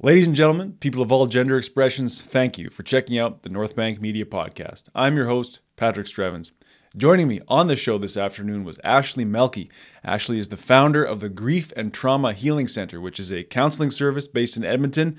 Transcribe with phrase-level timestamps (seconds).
[0.00, 3.74] Ladies and gentlemen, people of all gender expressions, thank you for checking out the North
[3.74, 4.84] Bank Media Podcast.
[4.94, 6.52] I'm your host, Patrick Strevens.
[6.96, 9.68] Joining me on the show this afternoon was Ashley Mielke.
[10.04, 13.90] Ashley is the founder of the Grief and Trauma Healing Center, which is a counseling
[13.90, 15.18] service based in Edmonton.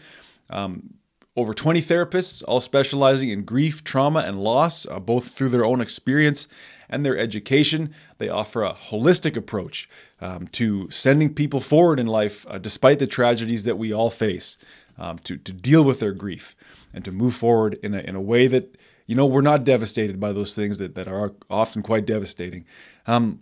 [0.50, 0.94] Um,
[1.36, 5.79] over 20 therapists, all specializing in grief, trauma, and loss, uh, both through their own
[5.79, 6.48] experience
[6.90, 7.94] and their education.
[8.18, 9.90] They offer a holistic approach
[10.20, 14.58] um, to sending people forward in life uh, despite the tragedies that we all face,
[14.97, 16.55] um, to, to deal with their grief
[16.94, 18.76] and to move forward in a, in a way that,
[19.06, 22.66] you know, we're not devastated by those things that, that are often quite devastating.
[23.08, 23.42] Um,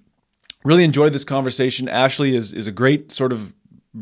[0.64, 1.88] really enjoyed this conversation.
[1.88, 3.54] Ashley is, is a great sort of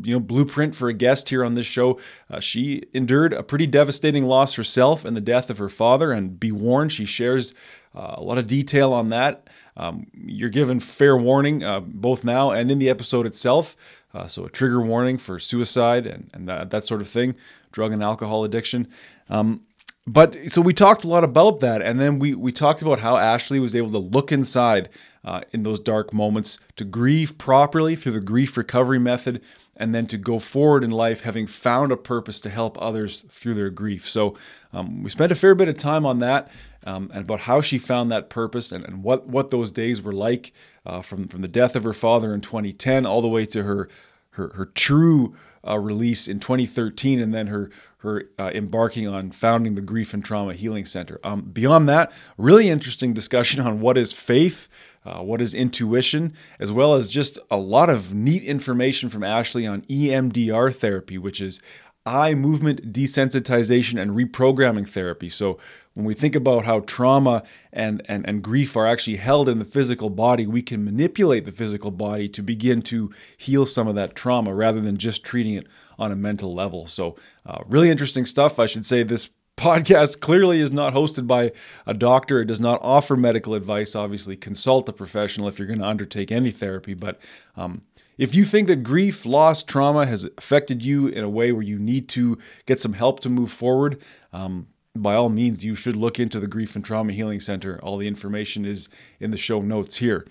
[0.04, 1.99] you know blueprint for a guest here on this show.
[2.30, 6.40] Uh, she endured a pretty devastating loss herself and the death of her father, and
[6.40, 7.54] be warned, she shares
[7.95, 9.48] uh, a lot of detail on that.
[9.77, 13.76] Um, you're given fair warning uh, both now and in the episode itself.
[14.13, 17.35] Uh, so a trigger warning for suicide and, and that, that sort of thing,
[17.71, 18.88] drug and alcohol addiction.
[19.30, 19.62] Um,
[20.07, 23.18] but so we talked a lot about that, and then we we talked about how
[23.18, 24.90] Ashley was able to look inside
[25.24, 29.41] uh, in those dark moments to grieve properly through the grief recovery method,
[29.77, 33.54] and then to go forward in life having found a purpose to help others through
[33.54, 34.07] their grief.
[34.07, 34.35] So
[34.71, 36.51] um, we spent a fair bit of time on that
[36.85, 40.13] um, and about how she found that purpose and, and what what those days were
[40.13, 40.53] like
[40.85, 43.90] uh, from from the death of her father in 2010 all the way to her
[44.31, 45.34] her her true
[45.68, 50.23] uh, release in 2013, and then her her uh, embarking on founding the Grief and
[50.23, 51.20] Trauma Healing Center.
[51.23, 54.70] Um, beyond that, really interesting discussion on what is faith,
[55.05, 59.67] uh, what is intuition, as well as just a lot of neat information from Ashley
[59.67, 61.59] on EMDR therapy, which is
[62.05, 65.28] eye movement desensitization and reprogramming therapy.
[65.28, 65.57] So
[65.95, 69.66] when we think about how trauma and, and, and grief are actually held in the
[69.66, 74.16] physical body, we can manipulate the physical body to begin to heal some of that
[74.16, 75.67] trauma rather than just treating it
[75.97, 76.85] on a mental level.
[76.85, 78.59] So, uh, really interesting stuff.
[78.59, 81.51] I should say this podcast clearly is not hosted by
[81.85, 82.41] a doctor.
[82.41, 83.95] It does not offer medical advice.
[83.95, 86.94] Obviously, consult a professional if you're going to undertake any therapy.
[86.94, 87.19] But
[87.56, 87.84] um,
[88.18, 91.80] if you think that grief, loss, trauma has affected you in a way where you
[91.80, 94.02] need to get some help to move forward,
[94.34, 97.80] um, by all means, you should look into the Grief and Trauma Healing Center.
[97.84, 98.88] All the information is
[99.19, 100.25] in the show notes here.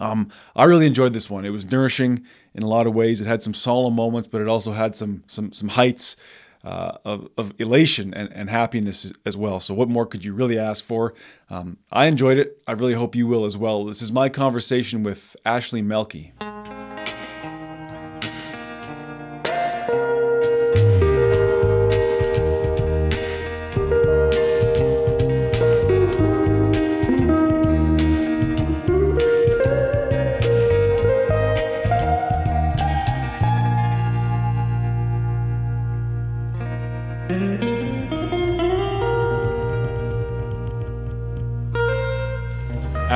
[0.00, 1.44] Um, I really enjoyed this one.
[1.44, 2.24] It was nourishing
[2.54, 3.20] in a lot of ways.
[3.20, 6.16] It had some solemn moments, but it also had some some some heights
[6.64, 9.60] uh, of, of elation and, and happiness as well.
[9.60, 11.14] So, what more could you really ask for?
[11.50, 12.62] Um, I enjoyed it.
[12.66, 13.84] I really hope you will as well.
[13.84, 16.32] This is my conversation with Ashley Mielke.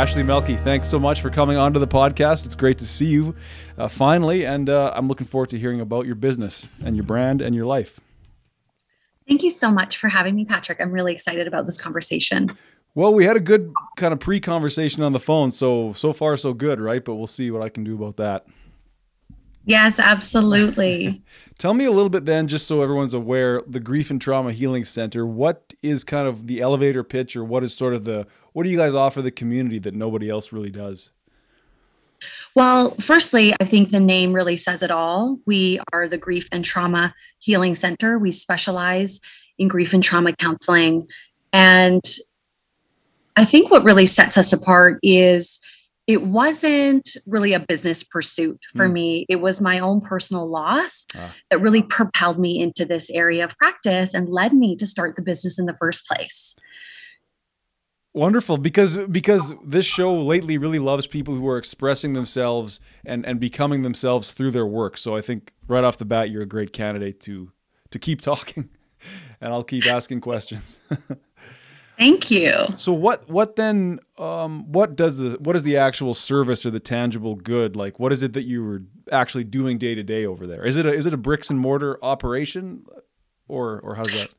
[0.03, 2.45] Ashley Mielke, thanks so much for coming onto the podcast.
[2.45, 3.37] It's great to see you
[3.79, 7.41] uh, finally, and uh, I'm looking forward to hearing about your business and your brand
[7.41, 8.01] and your life.
[9.29, 10.81] Thank you so much for having me, Patrick.
[10.81, 12.51] I'm really excited about this conversation.
[12.97, 16.53] Well, we had a good kind of pre-conversation on the phone, so so far so
[16.53, 17.05] good, right?
[17.05, 18.49] But we'll see what I can do about that.
[19.65, 21.23] Yes, absolutely.
[21.59, 24.85] Tell me a little bit then, just so everyone's aware, the Grief and Trauma Healing
[24.85, 25.25] Center.
[25.25, 28.71] What is kind of the elevator pitch, or what is sort of the what do
[28.71, 31.13] you guys offer the community that nobody else really does?
[32.55, 35.39] Well, firstly, I think the name really says it all.
[35.47, 38.19] We are the Grief and Trauma Healing Center.
[38.19, 39.21] We specialize
[39.59, 41.09] in grief and trauma counseling.
[41.53, 42.05] And
[43.37, 45.61] I think what really sets us apart is
[46.13, 48.93] it wasn't really a business pursuit for mm.
[48.93, 49.27] me.
[49.29, 51.35] It was my own personal loss ah.
[51.51, 55.23] that really propelled me into this area of practice and led me to start the
[55.23, 56.55] business in the first place.
[58.15, 63.41] Wonderful because because this show lately really loves people who are expressing themselves and and
[63.41, 64.99] becoming themselves through their work.
[64.99, 67.53] So I think right off the bat you're a great candidate to
[67.91, 68.69] to keep talking
[69.41, 70.77] and I'll keep asking questions.
[71.99, 72.67] Thank you.
[72.77, 76.81] So what what then um, what does the what is the actual service or the
[76.81, 78.01] tangible good like?
[78.01, 80.65] What is it that you were actually doing day to day over there?
[80.65, 82.87] Is it a, is it a bricks and mortar operation,
[83.47, 84.31] or or how's that?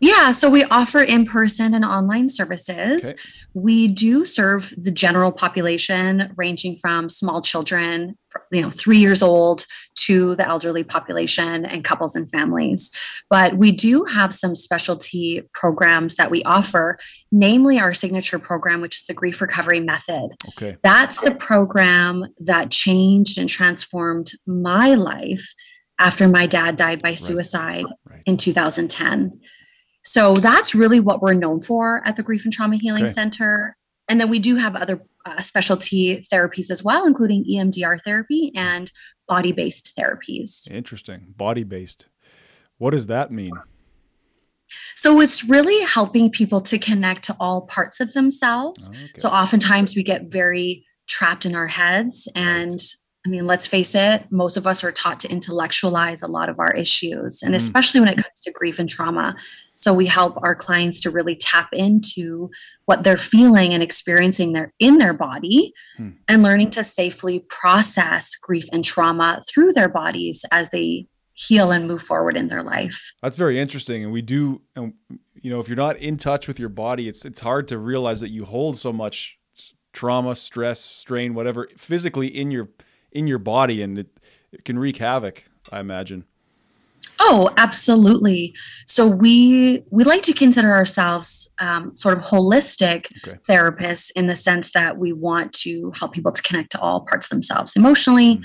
[0.00, 3.12] Yeah, so we offer in person and online services.
[3.12, 3.18] Okay.
[3.52, 8.16] We do serve the general population, ranging from small children,
[8.50, 9.66] you know, three years old,
[10.06, 12.90] to the elderly population and couples and families.
[13.28, 16.98] But we do have some specialty programs that we offer,
[17.30, 20.30] namely our signature program, which is the Grief Recovery Method.
[20.50, 20.78] Okay.
[20.82, 25.52] That's the program that changed and transformed my life
[25.98, 28.14] after my dad died by suicide right.
[28.14, 28.22] Right.
[28.24, 29.38] in 2010.
[30.04, 33.08] So that's really what we're known for at the Grief and Trauma Healing.
[33.08, 33.76] Center.
[34.08, 38.90] And then we do have other uh, specialty therapies as well, including EMDR therapy and
[39.28, 40.70] body based therapies.
[40.70, 41.34] Interesting.
[41.36, 42.08] Body based.
[42.78, 43.52] What does that mean?
[44.94, 48.88] So it's really helping people to connect to all parts of themselves.
[48.88, 49.12] Okay.
[49.16, 52.96] So oftentimes we get very trapped in our heads and right.
[53.26, 56.58] I mean, let's face it, most of us are taught to intellectualize a lot of
[56.58, 57.56] our issues, and mm.
[57.58, 59.36] especially when it comes to grief and trauma.
[59.80, 62.50] So we help our clients to really tap into
[62.84, 66.14] what they're feeling and experiencing their in their body mm.
[66.28, 71.88] and learning to safely process grief and trauma through their bodies as they heal and
[71.88, 73.14] move forward in their life.
[73.22, 74.04] That's very interesting.
[74.04, 74.92] And we do and
[75.40, 78.20] you know, if you're not in touch with your body, it's it's hard to realize
[78.20, 79.38] that you hold so much
[79.94, 82.68] trauma, stress, strain, whatever physically in your
[83.12, 84.08] in your body and it,
[84.52, 86.26] it can wreak havoc, I imagine.
[87.22, 88.54] Oh, absolutely.
[88.86, 93.38] So we we like to consider ourselves um, sort of holistic okay.
[93.48, 97.26] therapists in the sense that we want to help people to connect to all parts
[97.26, 98.44] of themselves, emotionally, mm.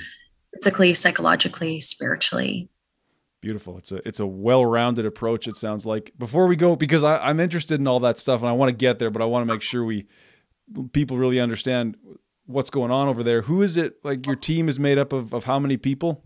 [0.54, 2.68] physically, psychologically, spiritually.
[3.42, 3.77] Beautiful.
[3.77, 5.48] It's a it's a well-rounded approach.
[5.48, 6.12] It sounds like.
[6.18, 8.75] Before we go, because I, I'm interested in all that stuff and I want to
[8.75, 10.06] get there, but I want to make sure we
[10.92, 11.95] people really understand
[12.45, 13.44] what's going on over there.
[13.44, 14.04] Who is it?
[14.04, 16.25] Like your team is made up of, of how many people?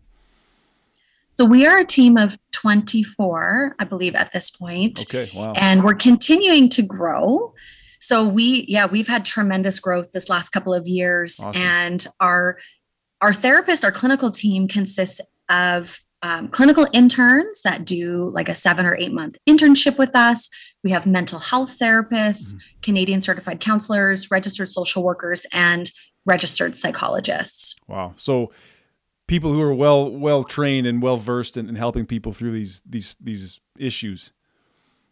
[1.40, 5.06] So we are a team of 24, I believe, at this point.
[5.08, 5.54] Okay, wow.
[5.56, 7.54] And we're continuing to grow.
[8.02, 11.62] So we, yeah, we've had tremendous growth this last couple of years, awesome.
[11.62, 12.58] and our
[13.22, 18.86] our therapist, our clinical team consists of um, clinical interns that do like a seven
[18.86, 20.50] or eight month internship with us.
[20.84, 22.80] We have mental health therapists, mm-hmm.
[22.82, 25.90] Canadian certified counselors, registered social workers, and
[26.26, 27.78] registered psychologists.
[27.88, 28.12] Wow.
[28.18, 28.52] So
[29.30, 32.82] people who are well well trained and well versed in, in helping people through these
[32.86, 34.34] these these issues.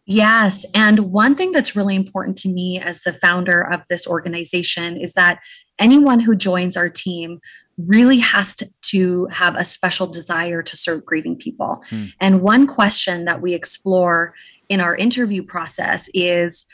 [0.04, 0.64] Yes.
[0.74, 5.12] And one thing that's really important to me as the founder of this organization is
[5.12, 5.40] that
[5.78, 7.40] anyone who joins our team
[7.76, 11.84] really has to, to have a special desire to serve grieving people.
[11.90, 12.04] Hmm.
[12.20, 14.34] And one question that we explore
[14.70, 16.64] in our interview process is,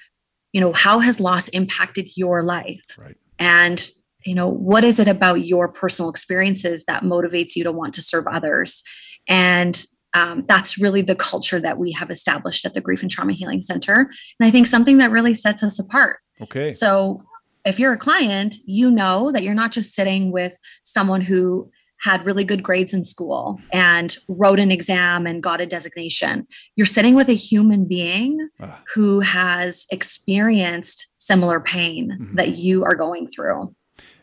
[0.52, 2.96] you know, how has loss impacted your life?
[2.96, 3.16] Right.
[3.40, 3.84] And
[4.24, 8.02] you know what is it about your personal experiences that motivates you to want to
[8.02, 8.82] serve others
[9.28, 9.84] and
[10.16, 13.60] um, that's really the culture that we have established at the grief and trauma healing
[13.60, 17.20] center and i think something that really sets us apart okay so
[17.64, 21.70] if you're a client you know that you're not just sitting with someone who
[22.04, 26.46] had really good grades in school and wrote an exam and got a designation.
[26.76, 28.76] You're sitting with a human being uh.
[28.94, 32.36] who has experienced similar pain mm-hmm.
[32.36, 33.74] that you are going through.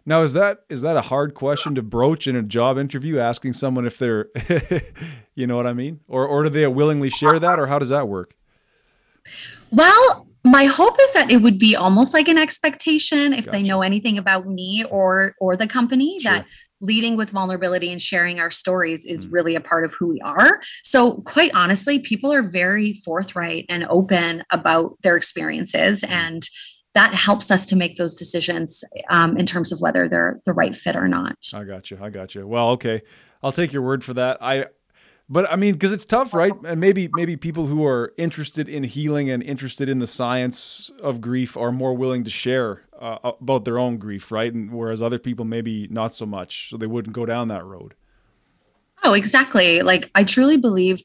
[0.06, 3.53] Now, is that is that a hard question to broach in a job interview, asking
[3.53, 4.30] someone if they're,
[5.36, 7.89] you know what I mean, or or do they willingly share that, or how does
[7.89, 8.36] that work?
[9.71, 13.57] Well, my hope is that it would be almost like an expectation if gotcha.
[13.57, 16.31] they know anything about me or or the company sure.
[16.31, 16.45] that
[16.81, 19.33] leading with vulnerability and sharing our stories is mm.
[19.33, 20.62] really a part of who we are.
[20.83, 26.09] So, quite honestly, people are very forthright and open about their experiences mm.
[26.09, 26.44] and
[26.93, 30.75] that helps us to make those decisions um, in terms of whether they're the right
[30.75, 31.38] fit or not.
[31.53, 31.97] I got you.
[32.01, 32.45] I got you.
[32.45, 33.01] Well, okay,
[33.41, 34.38] I'll take your word for that.
[34.41, 34.65] I,
[35.29, 36.51] but I mean, because it's tough, right?
[36.65, 41.21] And maybe maybe people who are interested in healing and interested in the science of
[41.21, 44.53] grief are more willing to share uh, about their own grief, right?
[44.53, 47.95] And whereas other people maybe not so much, so they wouldn't go down that road.
[49.03, 49.81] Oh, exactly.
[49.81, 51.01] Like I truly believe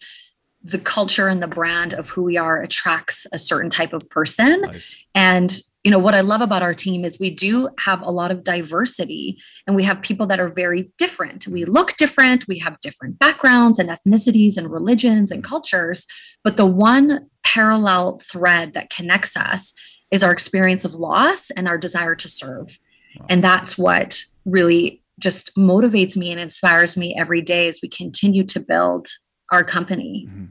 [0.66, 4.62] the culture and the brand of who we are attracts a certain type of person.
[4.62, 4.96] Nice.
[5.14, 8.32] And you know what I love about our team is we do have a lot
[8.32, 11.46] of diversity and we have people that are very different.
[11.46, 16.04] We look different, we have different backgrounds and ethnicities and religions and cultures,
[16.42, 19.72] but the one parallel thread that connects us
[20.10, 22.80] is our experience of loss and our desire to serve.
[23.20, 23.26] Wow.
[23.28, 28.42] And that's what really just motivates me and inspires me every day as we continue
[28.44, 29.06] to build
[29.52, 30.26] our company.
[30.28, 30.44] Mm-hmm.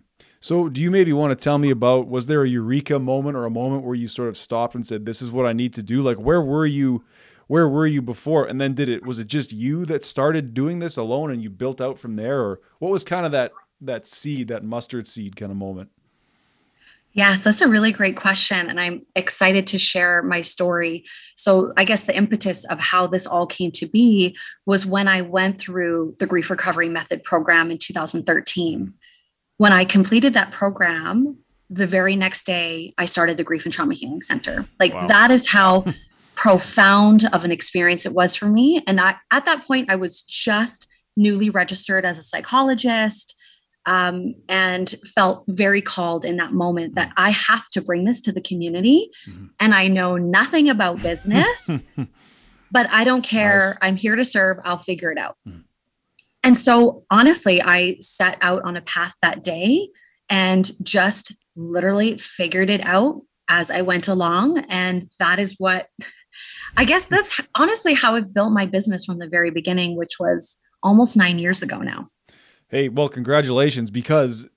[0.46, 3.46] So, do you maybe want to tell me about was there a eureka moment or
[3.46, 5.82] a moment where you sort of stopped and said, "This is what I need to
[5.82, 6.04] do"?
[6.04, 7.04] Like, where were you?
[7.48, 8.46] Where were you before?
[8.46, 11.50] And then did it was it just you that started doing this alone and you
[11.50, 15.36] built out from there, or what was kind of that that seed, that mustard seed
[15.36, 15.90] kind of moment?
[17.14, 18.70] Yes, that's a really great question.
[18.70, 21.06] And I'm excited to share my story.
[21.34, 24.38] So, I guess the impetus of how this all came to be
[24.68, 28.90] was when I went through the Grief Recovery Method program in 2013 mm-hmm.
[29.58, 31.38] When I completed that program,
[31.70, 34.66] the very next day, I started the Grief and Trauma Healing Center.
[34.80, 35.08] Like wow.
[35.08, 35.86] that is how
[36.36, 38.84] profound of an experience it was for me.
[38.86, 43.36] And I, at that point, I was just newly registered as a psychologist.
[43.88, 48.32] um, and felt very called in that moment that I have to bring this to
[48.32, 49.10] the community.
[49.30, 49.46] Mm-hmm.
[49.60, 51.84] And I know nothing about business,
[52.72, 53.60] but I don't care.
[53.60, 53.78] Nice.
[53.82, 54.58] I'm here to serve.
[54.66, 55.38] I'll figure it out.
[55.48, 55.60] Mm-hmm.
[56.46, 59.90] And so, honestly, I set out on a path that day
[60.30, 64.60] and just literally figured it out as I went along.
[64.70, 65.90] And that is what
[66.78, 70.58] I guess that's honestly how I've built my business from the very beginning, which was
[70.84, 72.10] almost nine years ago now.
[72.68, 74.48] Hey, well, congratulations because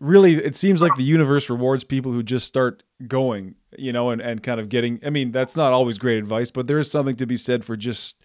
[0.00, 4.20] really it seems like the universe rewards people who just start going, you know, and,
[4.20, 7.14] and kind of getting I mean, that's not always great advice, but there is something
[7.16, 8.16] to be said for just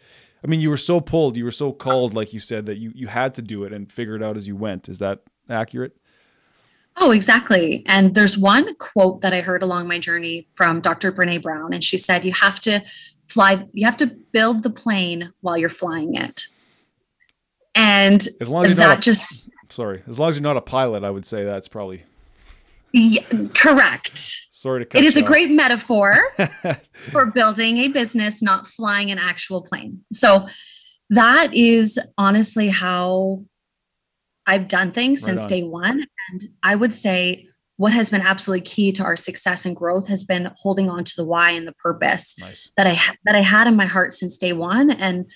[0.45, 2.91] I mean, you were so pulled, you were so called, like you said, that you
[2.93, 4.87] you had to do it and figure it out as you went.
[4.87, 5.97] Is that accurate?
[6.97, 7.81] Oh, exactly.
[7.87, 11.11] And there's one quote that I heard along my journey from Dr.
[11.11, 12.81] Brene Brown, and she said, You have to
[13.27, 16.45] fly, you have to build the plane while you're flying it.
[17.73, 21.03] And as long as that a, just sorry, as long as you're not a pilot,
[21.03, 22.03] I would say that's probably
[22.95, 23.23] yeah,
[23.53, 24.17] correct.
[24.17, 25.27] Sorry to cut It is a off.
[25.27, 26.17] great metaphor
[27.11, 30.05] for building a business, not flying an actual plane.
[30.13, 30.47] So
[31.09, 33.43] that is honestly how
[34.47, 35.47] I've done things right since on.
[35.49, 36.05] day one.
[36.31, 37.47] And I would say
[37.77, 41.13] what has been absolutely key to our success and growth has been holding on to
[41.17, 42.69] the why and the purpose nice.
[42.77, 45.29] that I that I had in my heart since day one and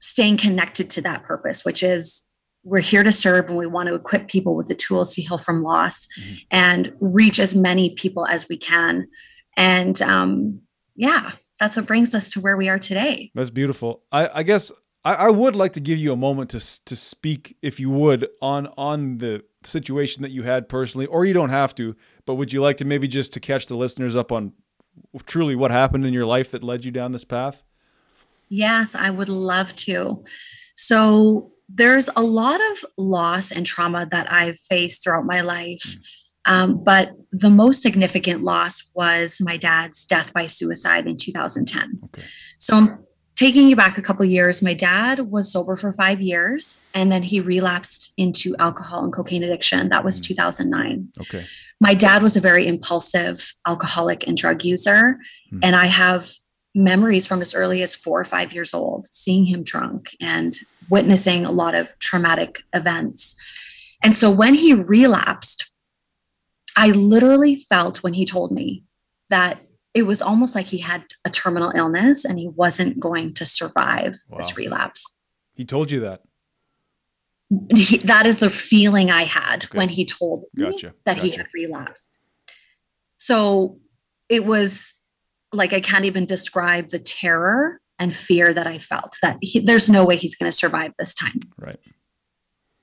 [0.00, 2.25] staying connected to that purpose, which is
[2.66, 5.38] we're here to serve and we want to equip people with the tools to heal
[5.38, 6.34] from loss mm-hmm.
[6.50, 9.06] and reach as many people as we can.
[9.56, 10.60] And um,
[10.96, 13.30] yeah, that's what brings us to where we are today.
[13.34, 14.02] That's beautiful.
[14.10, 14.72] I, I guess
[15.04, 18.28] I, I, would like to give you a moment to to speak, if you would,
[18.42, 21.94] on on the situation that you had personally, or you don't have to.
[22.26, 24.52] But would you like to maybe just to catch the listeners up on
[25.24, 27.62] truly what happened in your life that led you down this path?
[28.48, 30.24] Yes, I would love to.
[30.74, 35.96] So there's a lot of loss and trauma that I've faced throughout my life.
[36.44, 41.98] Um, but the most significant loss was my dad's death by suicide in 2010.
[42.04, 42.22] Okay.
[42.58, 42.98] So I'm
[43.34, 44.62] taking you back a couple years.
[44.62, 49.42] My dad was sober for five years and then he relapsed into alcohol and cocaine
[49.42, 49.88] addiction.
[49.88, 50.24] That was mm.
[50.24, 51.08] 2009.
[51.20, 51.44] Okay.
[51.80, 55.18] My dad was a very impulsive alcoholic and drug user.
[55.52, 55.60] Mm.
[55.62, 56.30] And I have
[56.76, 60.56] memories from as early as four or five years old, seeing him drunk and
[60.90, 63.34] witnessing a lot of traumatic events.
[64.02, 65.72] And so when he relapsed,
[66.76, 68.84] I literally felt when he told me
[69.30, 69.60] that
[69.94, 74.16] it was almost like he had a terminal illness and he wasn't going to survive
[74.28, 74.36] wow.
[74.36, 75.16] this relapse.
[75.54, 76.20] He told you that.
[77.74, 79.78] He, that is the feeling I had okay.
[79.78, 80.94] when he told me gotcha.
[81.04, 81.26] that gotcha.
[81.26, 82.18] he had relapsed.
[83.16, 83.78] So
[84.28, 84.94] it was
[85.52, 89.90] like I can't even describe the terror and fear that I felt that he, there's
[89.90, 91.40] no way he's going to survive this time.
[91.58, 91.80] Right.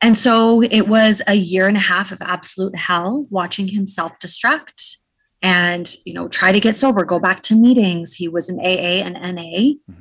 [0.02, 4.20] And so it was a year and a half of absolute hell watching him self
[4.20, 4.98] destruct
[5.42, 8.16] and, you know, try to get sober, go back to meetings.
[8.16, 9.94] He was an AA and NA mm-hmm.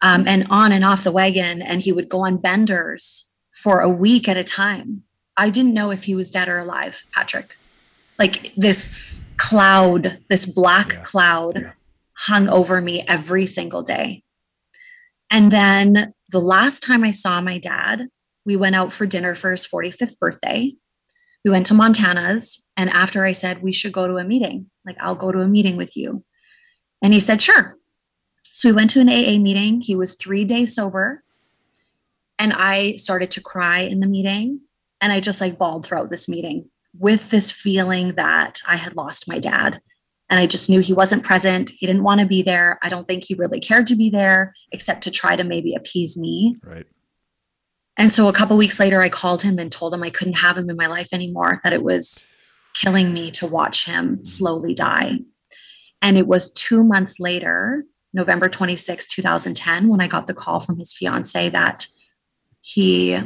[0.00, 1.62] um, and on and off the wagon.
[1.62, 5.02] And he would go on benders for a week at a time.
[5.36, 7.56] I didn't know if he was dead or alive, Patrick.
[8.18, 8.96] Like this
[9.36, 11.02] cloud, this black yeah.
[11.02, 11.72] cloud yeah
[12.18, 14.22] hung over me every single day.
[15.30, 18.08] And then the last time I saw my dad,
[18.44, 20.72] we went out for dinner for his 45th birthday.
[21.44, 22.66] We went to Montana's.
[22.76, 25.48] And after I said, we should go to a meeting, like, I'll go to a
[25.48, 26.24] meeting with you.
[27.02, 27.76] And he said, sure.
[28.42, 29.80] So we went to an AA meeting.
[29.80, 31.22] He was three days sober.
[32.38, 34.60] And I started to cry in the meeting.
[35.00, 39.28] And I just like bawled throughout this meeting with this feeling that I had lost
[39.28, 39.80] my dad
[40.30, 41.70] and I just knew he wasn't present.
[41.70, 42.78] He didn't want to be there.
[42.82, 46.18] I don't think he really cared to be there, except to try to maybe appease
[46.18, 46.56] me.
[46.62, 46.86] Right.
[47.96, 50.56] And so a couple weeks later, I called him and told him I couldn't have
[50.56, 52.30] him in my life anymore, that it was
[52.74, 55.18] killing me to watch him slowly die.
[56.00, 60.78] And it was two months later, November 26, 2010, when I got the call from
[60.78, 61.86] his fiance that
[62.60, 63.18] he,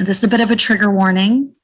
[0.00, 1.54] this is a bit of a trigger warning.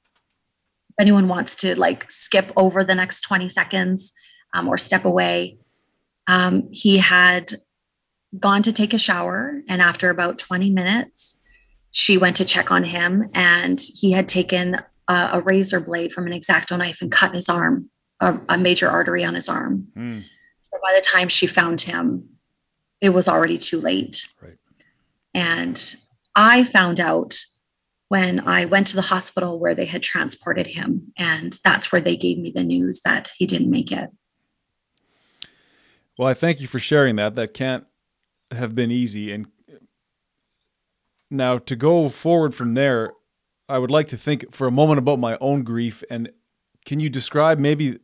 [0.91, 4.13] If anyone wants to like skip over the next 20 seconds,
[4.53, 5.59] um, or step away.
[6.27, 7.53] Um, he had
[8.39, 11.41] gone to take a shower, and after about 20 minutes,
[11.91, 14.77] she went to check on him, and he had taken
[15.09, 17.91] a, a razor blade from an exacto knife and cut his arm,
[18.21, 19.89] a, a major artery on his arm.
[19.97, 20.25] Mm.
[20.61, 22.29] So by the time she found him,
[23.01, 24.27] it was already too late.
[24.41, 24.57] Right.
[25.35, 25.97] And
[26.35, 27.37] I found out
[28.13, 31.15] when I went to the hospital where they had transported him.
[31.17, 34.11] And that's where they gave me the news that he didn't make it.
[36.19, 37.35] Well, I thank you for sharing that.
[37.35, 37.85] That can't
[38.51, 39.33] have been easy.
[39.33, 39.47] And
[41.31, 43.13] now to go forward from there,
[43.69, 46.05] I would like to think for a moment about my own grief.
[46.11, 46.31] And
[46.85, 47.99] can you describe maybe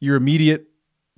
[0.00, 0.68] your immediate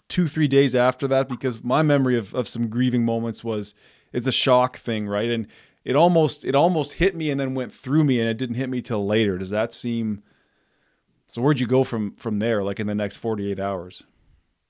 [0.08, 1.28] two, three days after that?
[1.28, 3.74] Because my memory of, of some grieving moments was
[4.12, 5.30] it's a shock thing, right?
[5.30, 5.48] And
[5.84, 8.68] it almost it almost hit me and then went through me and it didn't hit
[8.68, 9.38] me till later.
[9.38, 10.22] Does that seem
[11.26, 14.04] so where'd you go from from there, like in the next 48 hours?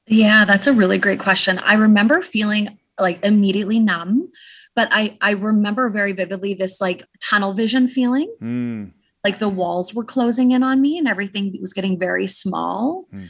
[0.06, 1.58] Yeah, that's a really great question.
[1.58, 4.30] I remember feeling like immediately numb,
[4.74, 8.34] but I I remember very vividly this like tunnel vision feeling.
[8.40, 8.92] Mm.
[9.24, 13.06] Like the walls were closing in on me and everything was getting very small.
[13.12, 13.28] Mm.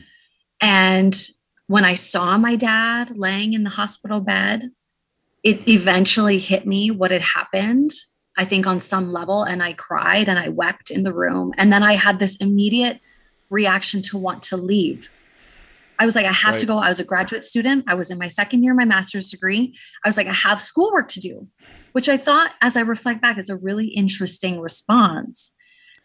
[0.61, 1.17] And
[1.69, 4.71] when I saw my dad laying in the hospital bed,
[5.43, 7.93] it eventually hit me what had happened.
[8.37, 11.55] I think on some level, and I cried and I wept in the room.
[11.57, 13.01] And then I had this immediate
[13.49, 15.11] reaction to want to leave.
[15.99, 16.61] I was like, I have right.
[16.61, 16.79] to go.
[16.79, 17.85] I was a graduate student.
[17.89, 19.77] I was in my second year, my master's degree.
[20.05, 21.49] I was like, I have schoolwork to do,
[21.93, 25.53] which I thought, as I reflect back, is a really interesting response.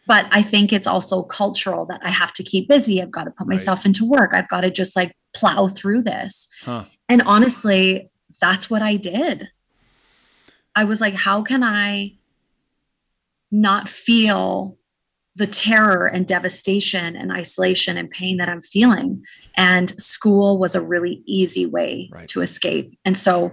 [0.06, 3.00] But I think it's also cultural that I have to keep busy.
[3.00, 3.54] I've got to put right.
[3.54, 4.32] myself into work.
[4.34, 6.48] I've got to just like plow through this.
[6.62, 6.84] Huh.
[7.08, 9.48] And honestly, that's what I did.
[10.74, 12.14] I was like, how can I
[13.50, 14.78] not feel
[15.34, 19.22] the terror and devastation and isolation and pain that I'm feeling.
[19.56, 22.28] And school was a really easy way right.
[22.28, 22.98] to escape.
[23.04, 23.52] And so,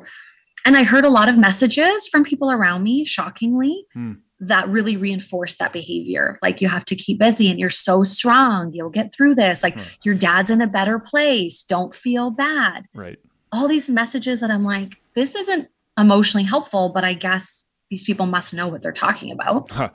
[0.65, 4.13] and I heard a lot of messages from people around me, shockingly, hmm.
[4.41, 6.37] that really reinforced that behavior.
[6.41, 9.63] Like, you have to keep busy and you're so strong, you'll get through this.
[9.63, 12.85] Like, your dad's in a better place, don't feel bad.
[12.93, 13.17] Right.
[13.53, 18.25] All these messages that I'm like, this isn't emotionally helpful, but I guess these people
[18.25, 19.71] must know what they're talking about.
[19.71, 19.89] Huh.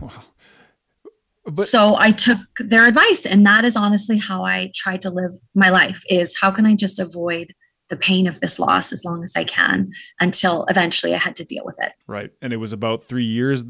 [0.00, 0.10] Wow.
[1.44, 5.32] But, so I took their advice and that is honestly how I tried to live
[5.54, 7.52] my life is how can I just avoid
[7.88, 11.44] the pain of this loss as long as I can until eventually I had to
[11.44, 11.92] deal with it.
[12.06, 12.30] Right.
[12.40, 13.64] And it was about 3 years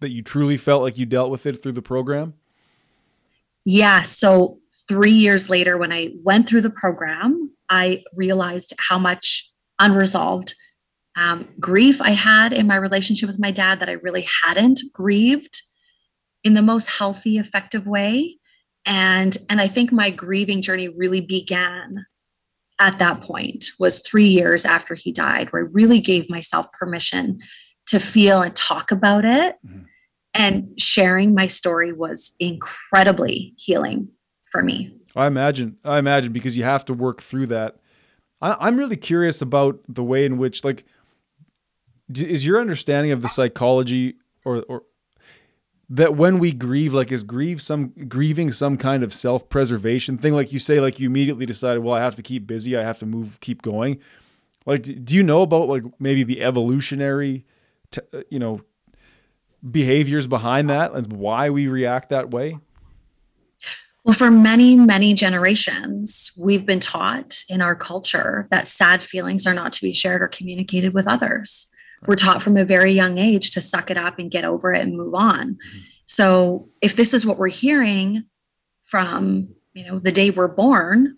[0.00, 2.34] that you truly felt like you dealt with it through the program?
[3.64, 9.50] Yeah, so 3 years later when I went through the program, I realized how much
[9.80, 10.54] unresolved
[11.16, 15.62] um, grief I had in my relationship with my dad that I really hadn't grieved
[16.44, 18.38] in the most healthy, effective way.
[18.84, 22.06] And, and I think my grieving journey really began
[22.78, 27.40] at that point was three years after he died, where I really gave myself permission
[27.86, 29.56] to feel and talk about it.
[29.66, 29.82] Mm-hmm.
[30.34, 34.08] And sharing my story was incredibly healing
[34.44, 34.94] for me.
[35.14, 35.78] I imagine.
[35.82, 37.76] I imagine because you have to work through that.
[38.42, 40.84] I, am really curious about the way in which, like,
[42.14, 44.82] is your understanding of the psychology or, or
[45.88, 50.34] that when we grieve like is grieve some grieving some kind of self-preservation thing?
[50.34, 52.76] Like you say like you immediately decided well i have to keep busy.
[52.76, 54.00] I have to move keep going.
[54.64, 57.44] Like do you know about like maybe the evolutionary
[57.90, 58.62] t- uh, you know
[59.68, 62.58] behaviors behind that and why we react that way?
[64.04, 69.54] Well for many many generations we've been taught in our culture that sad feelings are
[69.54, 71.72] not to be shared or communicated with others
[72.06, 74.82] we're taught from a very young age to suck it up and get over it
[74.82, 75.54] and move on.
[75.54, 75.78] Mm-hmm.
[76.04, 78.24] So if this is what we're hearing
[78.84, 81.16] from, you know, the day we're born,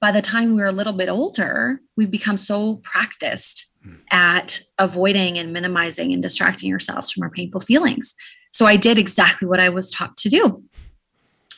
[0.00, 3.98] by the time we're a little bit older, we've become so practiced mm.
[4.10, 8.14] at avoiding and minimizing and distracting ourselves from our painful feelings.
[8.52, 10.62] So I did exactly what I was taught to do.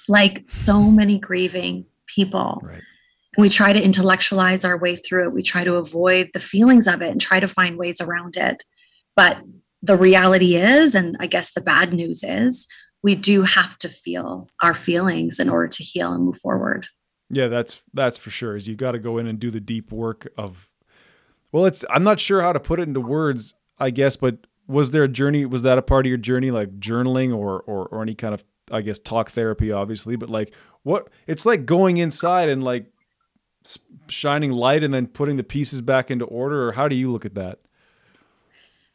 [0.09, 2.61] Like so many grieving people.
[2.62, 2.83] Right
[3.37, 5.33] we try to intellectualize our way through it.
[5.33, 8.64] We try to avoid the feelings of it and try to find ways around it.
[9.14, 9.38] But
[9.83, 12.66] the reality is, and I guess the bad news is,
[13.03, 16.88] we do have to feel our feelings in order to heal and move forward.
[17.29, 18.57] Yeah, that's that's for sure.
[18.57, 20.68] Is you got to go in and do the deep work of
[21.53, 24.90] well, it's I'm not sure how to put it into words, I guess, but was
[24.90, 28.03] there a journey was that a part of your journey like journaling or or or
[28.03, 32.49] any kind of I guess talk therapy obviously, but like what it's like going inside
[32.49, 32.92] and like
[34.09, 37.24] shining light and then putting the pieces back into order or how do you look
[37.24, 37.59] at that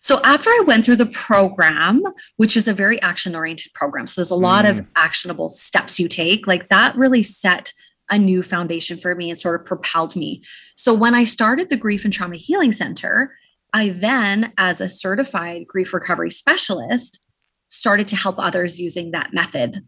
[0.03, 2.01] so after I went through the program,
[2.37, 4.71] which is a very action oriented program, so there's a lot mm.
[4.71, 7.71] of actionable steps you take, like that really set
[8.09, 10.43] a new foundation for me and sort of propelled me.
[10.75, 13.35] So when I started the Grief and Trauma Healing Center,
[13.73, 17.23] I then, as a certified grief recovery specialist,
[17.67, 19.85] started to help others using that method.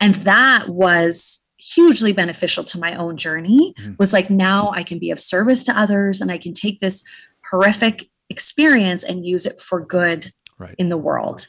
[0.00, 3.92] And that was hugely beneficial to my own journey mm-hmm.
[3.98, 7.04] was like now I can be of service to others and I can take this
[7.50, 10.74] horrific experience and use it for good right.
[10.78, 11.46] in the world.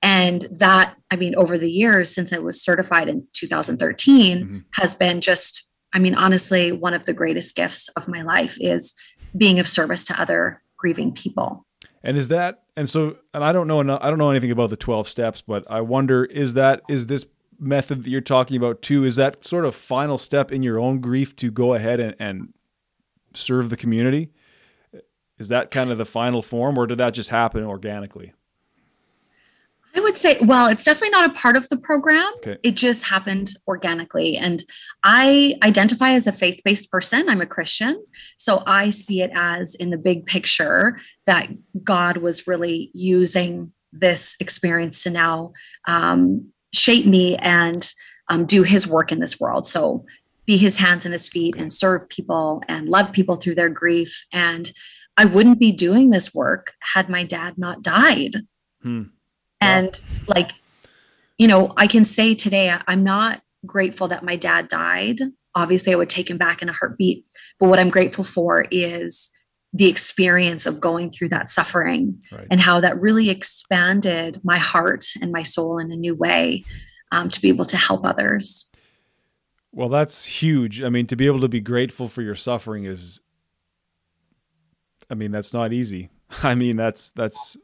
[0.00, 4.58] And that, I mean, over the years since I was certified in 2013 mm-hmm.
[4.72, 8.94] has been just, I mean, honestly, one of the greatest gifts of my life is
[9.36, 11.66] being of service to other grieving people.
[12.02, 14.76] And is that and so and I don't know I don't know anything about the
[14.76, 17.26] 12 steps, but I wonder is that is this
[17.58, 21.00] method that you're talking about too is that sort of final step in your own
[21.00, 22.52] grief to go ahead and, and
[23.34, 24.30] serve the community?
[25.38, 28.32] Is that kind of the final form or did that just happen organically?
[29.94, 32.30] I would say, well, it's definitely not a part of the program.
[32.38, 32.58] Okay.
[32.62, 34.36] It just happened organically.
[34.36, 34.64] And
[35.02, 37.28] I identify as a faith based person.
[37.28, 38.04] I'm a Christian.
[38.36, 41.48] So I see it as in the big picture that
[41.82, 45.52] God was really using this experience to now
[45.86, 47.92] um, shape me and
[48.28, 49.66] um, do his work in this world.
[49.66, 50.04] So
[50.46, 54.26] be his hands and his feet and serve people and love people through their grief.
[54.32, 54.72] And
[55.16, 58.36] I wouldn't be doing this work had my dad not died.
[58.82, 59.02] Hmm.
[59.60, 60.52] And like,
[61.36, 65.20] you know, I can say today, I'm not grateful that my dad died.
[65.54, 67.28] Obviously, I would take him back in a heartbeat.
[67.58, 69.30] But what I'm grateful for is
[69.72, 72.46] the experience of going through that suffering right.
[72.50, 76.64] and how that really expanded my heart and my soul in a new way
[77.12, 78.72] um, to be able to help others.
[79.72, 80.82] Well, that's huge.
[80.82, 83.20] I mean, to be able to be grateful for your suffering is,
[85.10, 86.08] I mean, that's not easy.
[86.42, 87.56] I mean, that's, that's,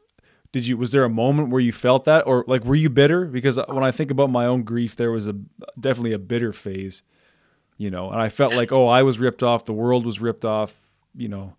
[0.51, 3.25] did you was there a moment where you felt that or like were you bitter
[3.25, 5.33] because when i think about my own grief there was a
[5.77, 7.03] definitely a bitter phase
[7.77, 10.45] you know and i felt like oh i was ripped off the world was ripped
[10.45, 10.79] off
[11.13, 11.57] you know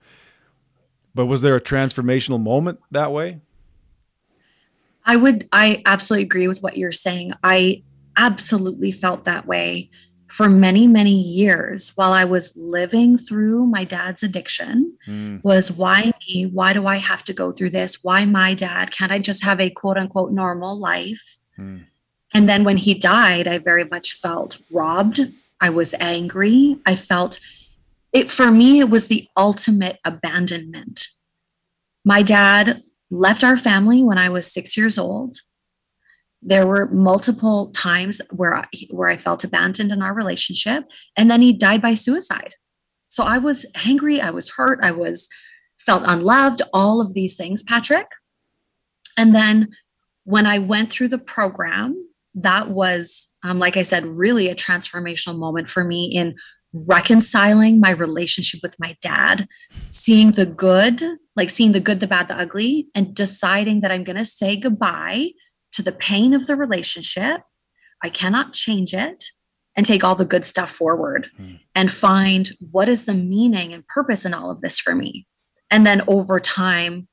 [1.16, 3.40] but was there a transformational moment that way?
[5.04, 7.32] I would i absolutely agree with what you're saying.
[7.42, 7.82] I
[8.18, 9.90] absolutely felt that way
[10.28, 14.96] for many many years while i was living through my dad's addiction.
[15.06, 15.42] Mm.
[15.42, 16.46] was why me?
[16.46, 18.04] Why do i have to go through this?
[18.04, 18.90] Why my dad?
[18.90, 21.38] Can't i just have a quote unquote normal life?
[21.58, 21.84] Mm.
[22.34, 25.20] and then when he died i very much felt robbed.
[25.58, 26.76] I was angry.
[26.84, 27.40] I felt
[28.12, 31.08] it for me it was the ultimate abandonment
[32.04, 35.36] my dad left our family when i was 6 years old
[36.42, 40.84] there were multiple times where I, where I felt abandoned in our relationship
[41.16, 42.54] and then he died by suicide.
[43.08, 45.28] So I was angry, I was hurt, I was
[45.78, 48.06] felt unloved, all of these things, Patrick.
[49.18, 49.70] And then
[50.24, 55.38] when I went through the program, that was, um, like I said, really a transformational
[55.38, 56.36] moment for me in
[56.86, 59.46] reconciling my relationship with my dad,
[59.90, 61.02] seeing the good,
[61.34, 64.56] like seeing the good, the bad, the ugly, and deciding that I'm going to say
[64.56, 65.30] goodbye
[65.72, 67.42] to the pain of the relationship.
[68.02, 69.24] I cannot change it
[69.74, 71.58] and take all the good stuff forward mm.
[71.74, 75.26] and find what is the meaning and purpose in all of this for me.
[75.70, 77.08] And then over time,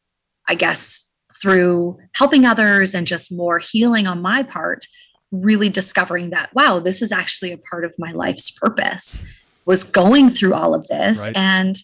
[0.48, 1.10] I guess
[1.42, 4.86] through helping others and just more healing on my part,
[5.32, 9.26] really discovering that, wow, this is actually a part of my life's purpose,
[9.66, 11.28] was going through all of this.
[11.28, 11.38] Right.
[11.38, 11.78] And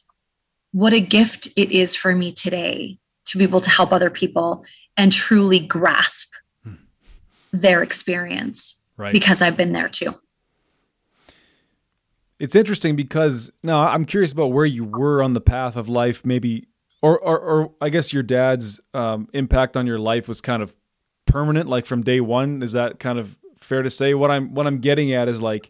[0.71, 4.63] what a gift it is for me today to be able to help other people
[4.97, 6.33] and truly grasp
[7.51, 9.13] their experience right.
[9.13, 10.15] because I've been there too.
[12.39, 16.25] It's interesting because now I'm curious about where you were on the path of life,
[16.25, 16.67] maybe,
[17.01, 20.75] or or, or I guess your dad's um, impact on your life was kind of
[21.25, 22.63] permanent, like from day one.
[22.63, 24.13] Is that kind of fair to say?
[24.13, 25.69] What I'm what I'm getting at is like,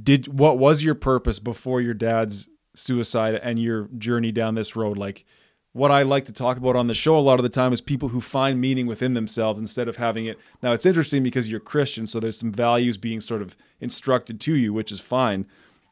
[0.00, 4.96] did what was your purpose before your dad's suicide and your journey down this road?
[4.96, 5.24] Like,
[5.72, 7.80] what I like to talk about on the show a lot of the time is
[7.80, 10.38] people who find meaning within themselves instead of having it.
[10.62, 14.54] Now, it's interesting because you're Christian, so there's some values being sort of instructed to
[14.54, 15.46] you, which is fine.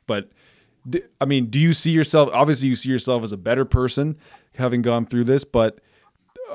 [0.06, 0.30] But
[1.20, 2.30] I mean, do you see yourself?
[2.32, 4.16] Obviously, you see yourself as a better person
[4.56, 5.80] having gone through this, but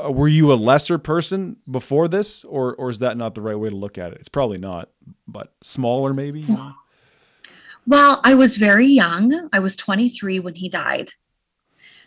[0.03, 3.57] uh, were you a lesser person before this, or or is that not the right
[3.57, 4.19] way to look at it?
[4.19, 4.89] It's probably not,
[5.27, 6.43] but smaller maybe.
[7.87, 9.49] Well, I was very young.
[9.53, 11.11] I was 23 when he died.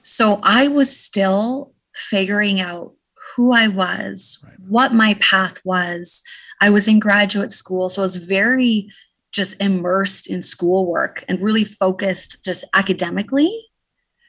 [0.03, 2.95] So I was still figuring out
[3.37, 4.55] who I was, right.
[4.59, 6.23] what my path was.
[6.61, 8.91] I was in graduate school, so I was very
[9.31, 13.67] just immersed in schoolwork and really focused just academically.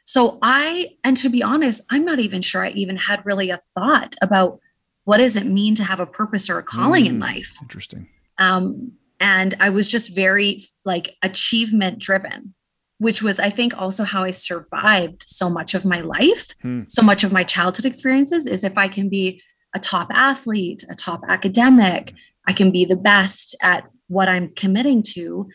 [0.04, 3.60] So I, and to be honest, I'm not even sure I even had really a
[3.76, 4.60] thought about
[5.06, 7.58] what does it mean to have a purpose or a calling mm, in life.
[7.62, 8.08] Interesting.
[8.38, 12.54] Um, and I was just very like achievement driven
[13.00, 16.84] which was i think also how i survived so much of my life hmm.
[16.88, 19.42] so much of my childhood experiences is if i can be
[19.74, 22.14] a top athlete a top academic
[22.48, 25.50] i can be the best at what i'm committing to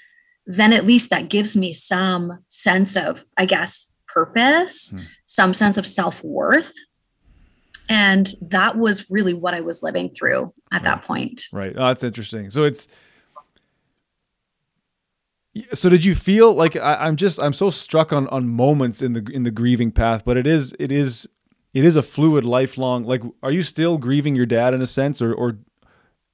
[0.46, 5.00] then at least that gives me some sense of i guess purpose hmm.
[5.26, 6.72] some sense of self-worth
[7.88, 10.84] and that was really what i was living through at right.
[10.84, 12.88] that point right oh, that's interesting so it's
[15.72, 19.12] so did you feel like I, am just I'm so struck on on moments in
[19.12, 21.28] the in the grieving path, but it is it is
[21.72, 23.04] it is a fluid, lifelong.
[23.04, 25.58] Like, are you still grieving your dad in a sense, or or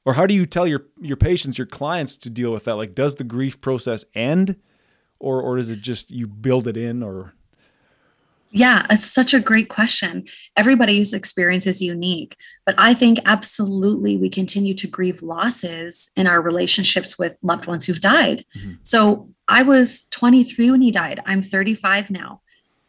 [0.05, 2.77] or how do you tell your your patients, your clients to deal with that?
[2.77, 4.57] Like, does the grief process end,
[5.19, 7.35] or or is it just you build it in, or
[8.53, 10.25] yeah, it's such a great question.
[10.57, 12.37] Everybody's experience is unique,
[12.67, 17.85] but I think absolutely we continue to grieve losses in our relationships with loved ones
[17.85, 18.45] who've died.
[18.57, 18.73] Mm-hmm.
[18.83, 21.21] So I was 23 when he died.
[21.27, 22.41] I'm 35 now.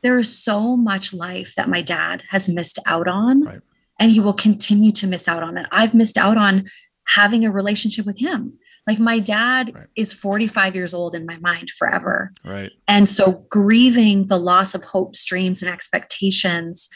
[0.01, 3.61] There is so much life that my dad has missed out on, right.
[3.99, 5.67] and he will continue to miss out on it.
[5.71, 6.65] I've missed out on
[7.05, 8.53] having a relationship with him.
[8.87, 9.87] Like my dad right.
[9.95, 12.31] is 45 years old in my mind forever.
[12.43, 12.71] Right.
[12.87, 16.89] And so grieving the loss of hopes, dreams, and expectations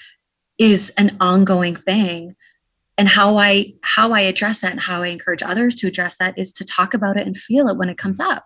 [0.58, 2.36] is an ongoing thing.
[2.98, 6.38] And how I how I address that and how I encourage others to address that
[6.40, 8.32] is to talk about it and feel it when it comes mm.
[8.32, 8.46] up.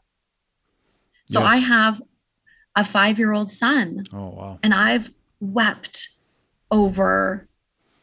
[1.28, 1.54] So yes.
[1.54, 2.02] I have
[2.76, 4.04] a five year old son.
[4.12, 4.60] Oh wow.
[4.64, 6.10] And I've wept
[6.72, 7.48] over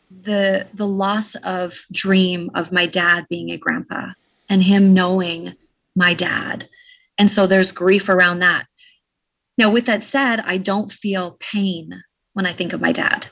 [0.08, 4.12] the the loss of dream of my dad being a grandpa
[4.48, 5.54] and him knowing
[5.94, 6.68] my dad.
[7.18, 8.66] And so there's grief around that.
[9.58, 12.02] Now, with that said, I don't feel pain
[12.34, 13.28] when I think of my dad.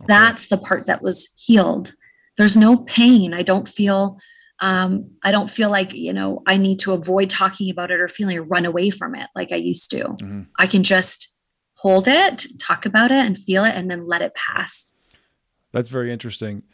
[0.00, 0.06] Okay.
[0.06, 1.92] That's the part that was healed.
[2.36, 3.32] There's no pain.
[3.32, 4.18] I don't feel
[4.60, 8.08] um, I don't feel like, you know, I need to avoid talking about it or
[8.08, 10.04] feeling or run away from it like I used to.
[10.04, 10.42] Mm-hmm.
[10.58, 11.36] I can just
[11.76, 14.98] hold it, talk about it and feel it and then let it pass.
[15.72, 16.64] That's very interesting.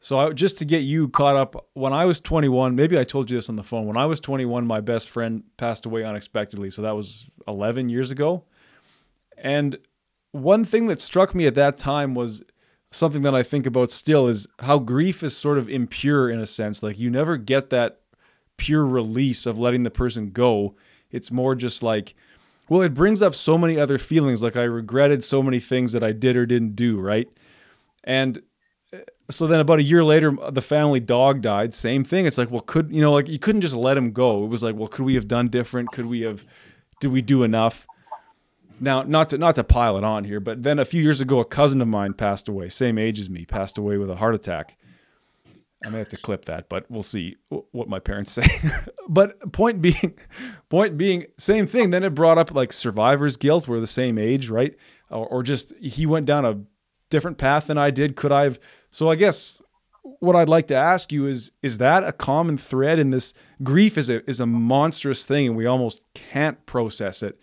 [0.00, 3.30] So I, just to get you caught up, when I was 21, maybe I told
[3.30, 3.86] you this on the phone.
[3.86, 6.70] When I was 21, my best friend passed away unexpectedly.
[6.70, 8.44] So that was 11 years ago.
[9.36, 9.78] And
[10.32, 12.42] one thing that struck me at that time was
[12.90, 16.46] something that I think about still is how grief is sort of impure in a
[16.46, 16.82] sense.
[16.82, 18.00] Like you never get that
[18.56, 20.74] pure release of letting the person go.
[21.10, 22.14] It's more just like,
[22.68, 24.42] well, it brings up so many other feelings.
[24.42, 27.28] Like I regretted so many things that I did or didn't do, right?
[28.04, 28.42] And
[29.30, 32.26] so then about a year later the family dog died same thing.
[32.26, 34.44] It's like well could you know like you couldn't just let him go.
[34.44, 35.90] It was like well could we have done different?
[35.92, 36.44] Could we have
[37.00, 37.86] did we do enough?
[38.80, 41.40] Now not to not to pile it on here but then a few years ago
[41.40, 44.34] a cousin of mine passed away same age as me passed away with a heart
[44.34, 44.76] attack.
[45.84, 48.46] I may have to clip that but we'll see what my parents say.
[49.08, 50.14] But point being
[50.70, 51.90] point being same thing.
[51.90, 53.68] Then it brought up like survivor's guilt.
[53.68, 54.74] We're the same age right?
[55.10, 56.60] Or, or just he went down a
[57.10, 58.16] different path than I did?
[58.16, 58.60] Could I have?
[58.90, 59.58] So I guess
[60.20, 63.98] what I'd like to ask you is is that a common thread in this grief
[63.98, 67.38] is a is a monstrous thing and we almost can't process it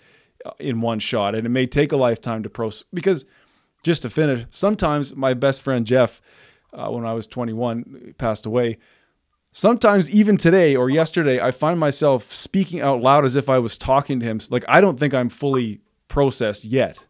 [0.45, 3.25] uh, in one shot and it may take a lifetime to process because
[3.84, 6.21] just to finish sometimes my best friend Jeff
[6.73, 8.78] uh, when I was 21 passed away
[9.51, 13.78] sometimes even today or yesterday I find myself speaking out loud as if I was
[13.78, 17.06] talking to him like I don't think I'm fully processed yet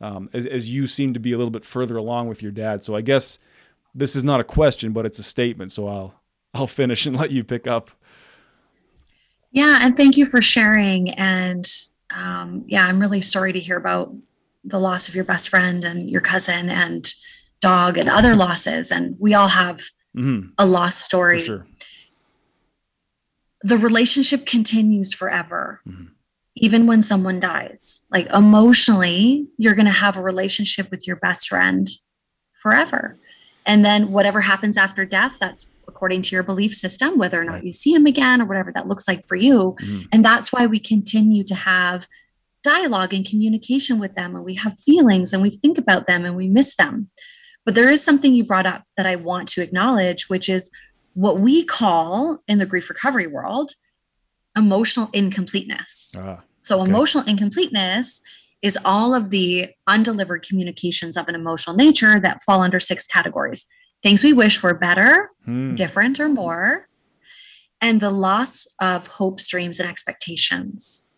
[0.00, 2.84] um, as, as you seem to be a little bit further along with your dad.
[2.84, 3.38] So I guess
[3.94, 5.72] this is not a question, but it's a statement.
[5.72, 6.14] So I'll
[6.54, 7.90] I'll finish and let you pick up.
[9.50, 11.10] Yeah, and thank you for sharing.
[11.10, 11.68] And
[12.14, 14.14] um, yeah, I'm really sorry to hear about
[14.64, 17.12] the loss of your best friend and your cousin and
[17.60, 18.92] dog and other losses.
[18.92, 19.78] And we all have
[20.16, 20.50] mm-hmm.
[20.58, 21.40] a lost story.
[21.40, 21.66] Sure.
[23.62, 25.80] The relationship continues forever.
[25.88, 26.12] Mm-hmm
[26.60, 28.00] even when someone dies.
[28.10, 31.88] Like emotionally, you're going to have a relationship with your best friend
[32.62, 33.16] forever.
[33.66, 37.64] And then whatever happens after death, that's according to your belief system, whether or not
[37.64, 39.76] you see him again or whatever that looks like for you.
[39.80, 40.02] Mm-hmm.
[40.12, 42.06] And that's why we continue to have
[42.62, 46.36] dialogue and communication with them and we have feelings and we think about them and
[46.36, 47.10] we miss them.
[47.64, 50.70] But there is something you brought up that I want to acknowledge, which is
[51.14, 53.72] what we call in the grief recovery world
[54.56, 56.20] emotional incompleteness.
[56.20, 56.38] Uh,
[56.68, 56.90] so, okay.
[56.90, 58.20] emotional incompleteness
[58.62, 63.66] is all of the undelivered communications of an emotional nature that fall under six categories
[64.02, 65.74] things we wish were better, hmm.
[65.74, 66.88] different, or more,
[67.80, 71.08] and the loss of hopes, dreams, and expectations.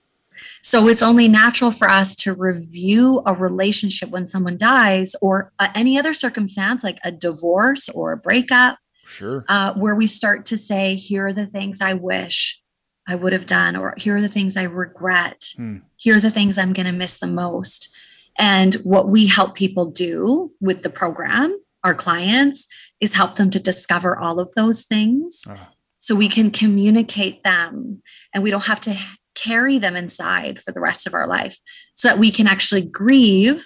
[0.62, 5.68] So it's only natural for us to review a relationship when someone dies or uh,
[5.74, 8.78] any other circumstance like a divorce or a breakup.
[9.04, 9.44] Sure.
[9.48, 12.59] Uh, where we start to say, here are the things I wish
[13.10, 15.52] I would have done, or here are the things I regret.
[15.56, 15.78] Hmm.
[15.96, 17.94] Here are the things I'm going to miss the most.
[18.38, 22.66] And what we help people do with the program, our clients,
[23.00, 25.56] is help them to discover all of those things uh.
[25.98, 28.96] so we can communicate them and we don't have to
[29.34, 31.58] carry them inside for the rest of our life
[31.94, 33.64] so that we can actually grieve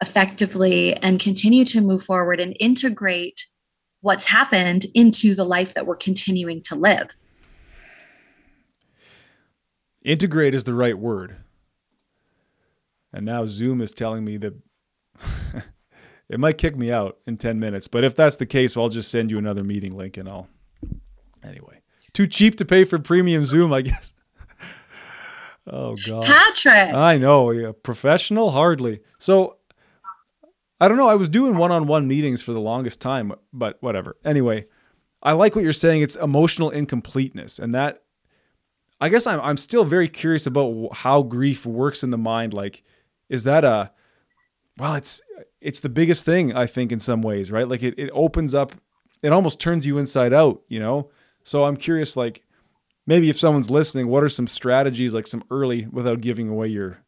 [0.00, 3.44] effectively and continue to move forward and integrate
[4.00, 7.08] what's happened into the life that we're continuing to live.
[10.02, 11.36] Integrate is the right word.
[13.12, 14.54] And now Zoom is telling me that
[16.28, 17.88] it might kick me out in 10 minutes.
[17.88, 20.48] But if that's the case, well, I'll just send you another meeting link and I'll.
[21.42, 21.80] Anyway,
[22.12, 24.14] too cheap to pay for premium Zoom, I guess.
[25.66, 26.24] oh, God.
[26.24, 26.94] Patrick.
[26.94, 27.50] I know.
[27.50, 28.50] Yeah, professional?
[28.50, 29.00] Hardly.
[29.18, 29.58] So
[30.80, 31.08] I don't know.
[31.08, 34.16] I was doing one on one meetings for the longest time, but whatever.
[34.24, 34.66] Anyway,
[35.22, 36.02] I like what you're saying.
[36.02, 37.58] It's emotional incompleteness.
[37.58, 38.02] And that,
[39.00, 42.52] I guess I'm, I'm still very curious about how grief works in the mind.
[42.52, 42.82] Like,
[43.28, 43.92] is that a,
[44.78, 45.22] well, it's,
[45.60, 47.68] it's the biggest thing, I think, in some ways, right?
[47.68, 48.72] Like it, it opens up,
[49.22, 51.10] it almost turns you inside out, you know?
[51.42, 52.44] So I'm curious, like,
[53.06, 56.98] maybe if someone's listening, what are some strategies, like some early, without giving away your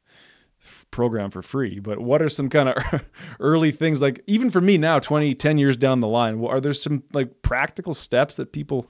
[0.90, 4.79] program for free, but what are some kind of early things, like, even for me
[4.79, 8.87] now, 20, 10 years down the line, are there some like practical steps that people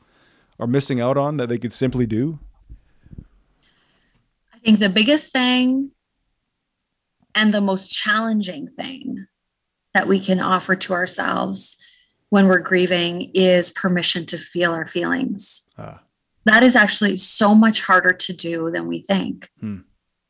[0.58, 2.38] are missing out on that they could simply do?
[4.60, 5.92] I think the biggest thing
[7.34, 9.26] and the most challenging thing
[9.94, 11.76] that we can offer to ourselves
[12.28, 15.68] when we're grieving is permission to feel our feelings.
[15.78, 16.02] Ah.
[16.44, 19.48] That is actually so much harder to do than we think.
[19.60, 19.78] Hmm.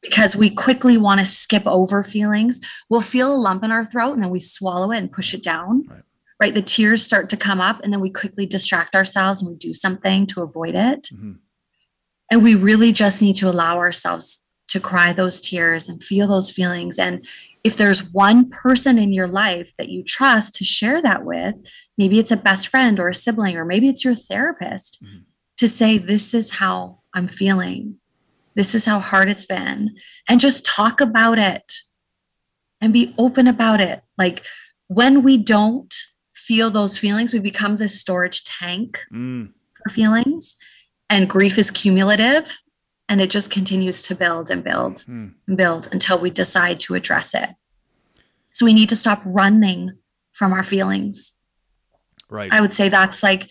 [0.03, 2.59] Because we quickly want to skip over feelings.
[2.89, 5.43] We'll feel a lump in our throat and then we swallow it and push it
[5.43, 5.85] down.
[5.89, 6.03] Right.
[6.41, 6.55] right?
[6.55, 9.75] The tears start to come up and then we quickly distract ourselves and we do
[9.75, 11.09] something to avoid it.
[11.13, 11.33] Mm-hmm.
[12.31, 16.51] And we really just need to allow ourselves to cry those tears and feel those
[16.51, 16.99] feelings.
[16.99, 17.27] And
[17.65, 21.57] if there's one person in your life that you trust to share that with,
[21.99, 25.19] maybe it's a best friend or a sibling, or maybe it's your therapist mm-hmm.
[25.59, 27.97] to say, This is how I'm feeling.
[28.55, 29.97] This is how hard it's been.
[30.29, 31.73] And just talk about it
[32.81, 34.03] and be open about it.
[34.17, 34.45] Like
[34.87, 35.95] when we don't
[36.35, 39.53] feel those feelings, we become this storage tank mm.
[39.83, 40.57] for feelings.
[41.11, 42.61] And grief is cumulative
[43.09, 45.35] and it just continues to build and build mm.
[45.47, 47.51] and build until we decide to address it.
[48.53, 49.99] So we need to stop running
[50.33, 51.33] from our feelings.
[52.31, 52.53] Right.
[52.53, 53.49] I would say that's like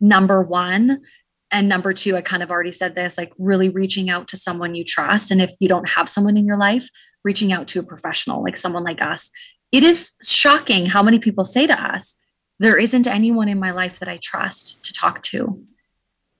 [0.00, 1.02] number one.
[1.50, 4.74] And number two, I kind of already said this like really reaching out to someone
[4.74, 5.30] you trust.
[5.30, 6.88] And if you don't have someone in your life,
[7.24, 9.30] reaching out to a professional like someone like us.
[9.70, 12.18] It is shocking how many people say to us,
[12.58, 15.62] There isn't anyone in my life that I trust to talk to.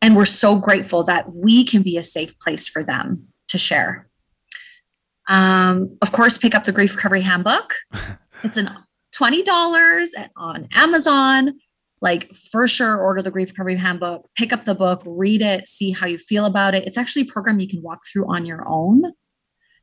[0.02, 4.08] And we're so grateful that we can be a safe place for them to share.
[5.28, 7.74] Um, of course, pick up the Grief Recovery Handbook.
[8.44, 8.68] It's an
[9.14, 11.58] $20 on Amazon.
[12.00, 15.92] Like, for sure, order the Grief Recovery Handbook, pick up the book, read it, see
[15.92, 16.84] how you feel about it.
[16.84, 19.12] It's actually a program you can walk through on your own.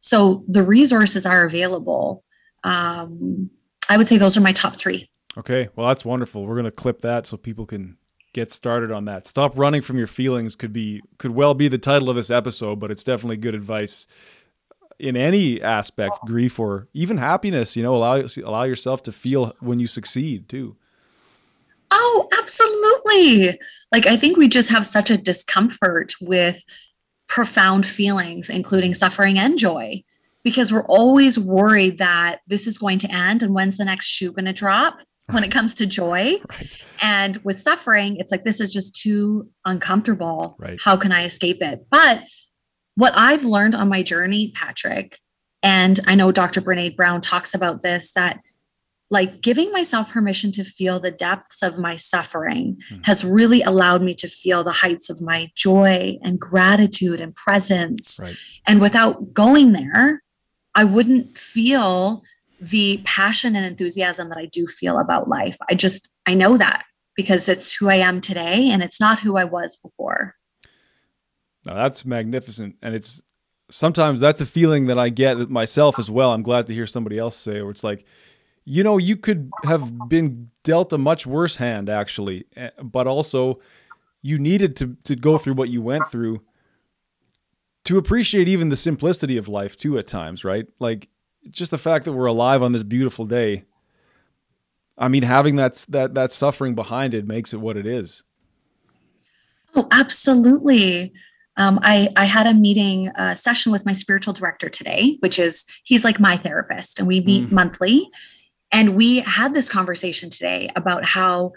[0.01, 2.25] So the resources are available.
[2.65, 3.49] Um,
[3.89, 5.09] I would say those are my top three.
[5.37, 5.69] Okay.
[5.75, 6.45] Well, that's wonderful.
[6.45, 7.95] We're going to clip that so people can
[8.33, 9.25] get started on that.
[9.25, 12.79] Stop running from your feelings could be could well be the title of this episode,
[12.79, 14.07] but it's definitely good advice
[14.99, 19.79] in any aspect, grief or even happiness, you know, allow allow yourself to feel when
[19.79, 20.75] you succeed too.
[21.91, 23.59] Oh, absolutely.
[23.91, 26.63] Like I think we just have such a discomfort with
[27.27, 30.03] profound feelings including suffering and joy
[30.43, 34.31] because we're always worried that this is going to end and when's the next shoe
[34.31, 34.99] going to drop
[35.31, 36.35] when it comes to joy.
[36.49, 36.77] Right.
[37.01, 40.55] And with suffering, it's like, this is just too uncomfortable.
[40.59, 40.79] Right.
[40.83, 41.85] How can I escape it?
[41.91, 42.23] But
[42.95, 45.17] what I've learned on my journey, Patrick,
[45.61, 46.59] and I know Dr.
[46.59, 48.39] Brene Brown talks about this, that
[49.11, 53.05] like giving myself permission to feel the depths of my suffering mm.
[53.05, 58.19] has really allowed me to feel the heights of my joy and gratitude and presence.
[58.21, 58.35] Right.
[58.67, 60.23] And without going there,
[60.75, 62.21] I wouldn't feel
[62.61, 65.57] the passion and enthusiasm that I do feel about life.
[65.69, 66.83] I just, I know that
[67.15, 70.35] because it's who I am today and it's not who I was before.
[71.65, 72.75] Now that's magnificent.
[72.81, 73.21] And it's
[73.69, 76.31] sometimes that's a feeling that I get myself as well.
[76.31, 78.05] I'm glad to hear somebody else say, where it's like,
[78.65, 83.59] you know, you could have been dealt a much worse hand actually, eh, but also
[84.21, 86.41] you needed to, to go through what you went through
[87.85, 90.67] to appreciate even the simplicity of life too at times, right?
[90.79, 91.09] Like
[91.49, 93.65] just the fact that we're alive on this beautiful day.
[94.97, 98.23] I mean, having that that that suffering behind it makes it what it is.
[99.75, 101.13] Oh, absolutely.
[101.57, 105.65] Um, I I had a meeting a session with my spiritual director today, which is
[105.83, 107.51] he's like my therapist, and we meet mm.
[107.51, 108.09] monthly.
[108.71, 111.53] And we had this conversation today about how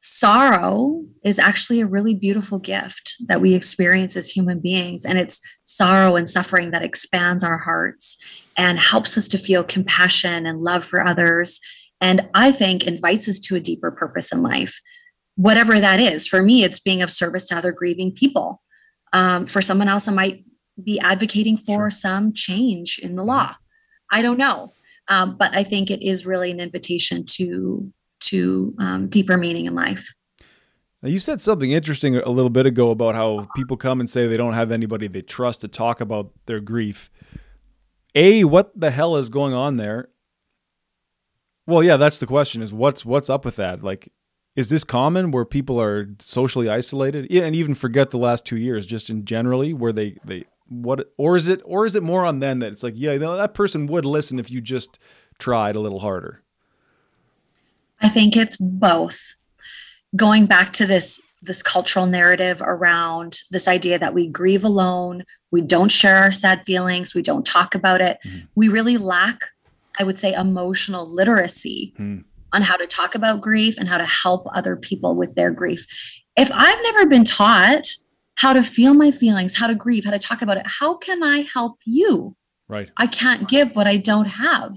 [0.00, 5.04] sorrow is actually a really beautiful gift that we experience as human beings.
[5.04, 8.18] And it's sorrow and suffering that expands our hearts
[8.56, 11.60] and helps us to feel compassion and love for others.
[12.00, 14.80] And I think invites us to a deeper purpose in life,
[15.36, 16.26] whatever that is.
[16.26, 18.60] For me, it's being of service to other grieving people.
[19.12, 20.44] Um, for someone else, I might
[20.82, 21.90] be advocating for sure.
[21.90, 23.54] some change in the law.
[24.10, 24.72] I don't know.
[25.08, 29.74] Um, but I think it is really an invitation to to um, deeper meaning in
[29.74, 30.14] life.
[31.02, 34.28] Now you said something interesting a little bit ago about how people come and say
[34.28, 37.10] they don't have anybody they trust to talk about their grief.
[38.14, 40.08] A, what the hell is going on there?
[41.66, 43.82] Well, yeah, that's the question is what's what's up with that?
[43.82, 44.12] Like
[44.54, 47.28] is this common where people are socially isolated?
[47.30, 51.12] Yeah, and even forget the last 2 years just in generally where they they what
[51.16, 53.86] or is it or is it more on them that it's like, yeah, that person
[53.86, 54.98] would listen if you just
[55.38, 56.42] tried a little harder?
[58.00, 59.36] I think it's both
[60.16, 65.60] going back to this this cultural narrative around this idea that we grieve alone, we
[65.60, 68.18] don't share our sad feelings, we don't talk about it.
[68.24, 68.46] Mm.
[68.54, 69.40] We really lack,
[69.98, 72.24] I would say, emotional literacy mm.
[72.52, 76.22] on how to talk about grief and how to help other people with their grief.
[76.36, 77.88] If I've never been taught
[78.36, 81.22] how to feel my feelings, how to grieve, how to talk about it, how can
[81.22, 82.36] I help you?
[82.68, 82.90] Right.
[82.96, 84.76] I can't give what I don't have.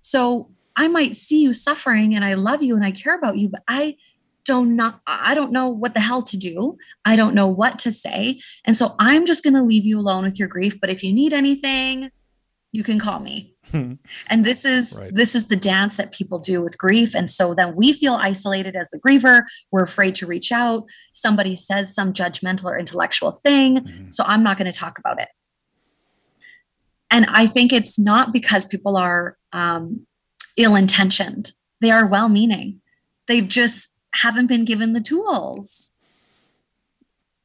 [0.00, 3.48] So I might see you suffering and I love you and I care about you,
[3.48, 3.96] but I
[4.44, 6.76] don't not I don't know what the hell to do.
[7.04, 8.40] I don't know what to say.
[8.64, 11.12] And so I'm just going to leave you alone with your grief, but if you
[11.12, 12.10] need anything,
[12.72, 13.54] you can call me.
[13.72, 13.98] and
[14.44, 15.14] this is right.
[15.14, 18.74] this is the dance that people do with grief and so then we feel isolated
[18.74, 20.84] as the griever, we're afraid to reach out.
[21.12, 24.10] Somebody says some judgmental or intellectual thing, mm-hmm.
[24.10, 25.28] so I'm not going to talk about it.
[27.10, 30.06] And I think it's not because people are um,
[30.56, 31.52] ill intentioned.
[31.80, 32.80] They are well meaning.
[33.28, 35.92] They've just haven't been given the tools.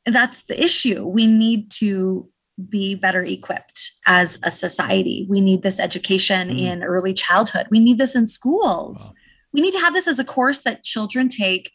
[0.06, 1.06] That's the issue.
[1.06, 2.30] We need to
[2.70, 5.28] be better equipped as a society.
[5.30, 6.60] We need this education mm.
[6.60, 7.68] in early childhood.
[7.70, 9.12] We need this in schools.
[9.12, 9.22] Wow.
[9.54, 11.72] We need to have this as a course that children take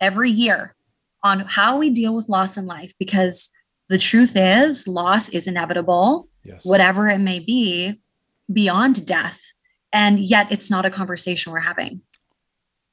[0.00, 0.74] every year
[1.22, 3.50] on how we deal with loss in life because
[3.88, 6.64] the truth is loss is inevitable, yes.
[6.64, 8.00] whatever it may be,
[8.52, 9.52] beyond death
[9.92, 12.00] and yet it's not a conversation we're having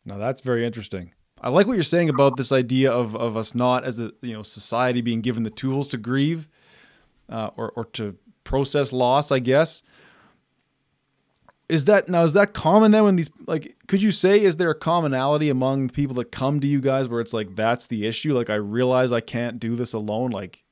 [0.06, 1.12] now that's very interesting
[1.42, 4.34] i like what you're saying about this idea of, of us not as a you
[4.34, 6.48] know society being given the tools to grieve
[7.30, 9.84] uh, or, or to process loss i guess.
[11.70, 14.70] Is that now is that common then when these like could you say is there
[14.70, 18.34] a commonality among people that come to you guys where it's like that's the issue?
[18.34, 20.32] Like i realize i can't do this alone.
[20.32, 20.64] Like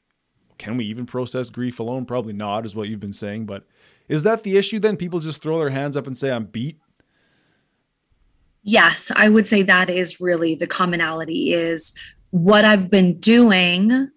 [0.57, 2.05] can we even process grief alone?
[2.05, 3.45] Probably not is what you've been saying.
[3.45, 3.65] But
[4.07, 4.97] is that the issue then?
[4.97, 6.79] People just throw their hands up and say, I'm beat?
[8.65, 11.93] Yes, I would say that is really the commonality is
[12.31, 14.09] what I've been doing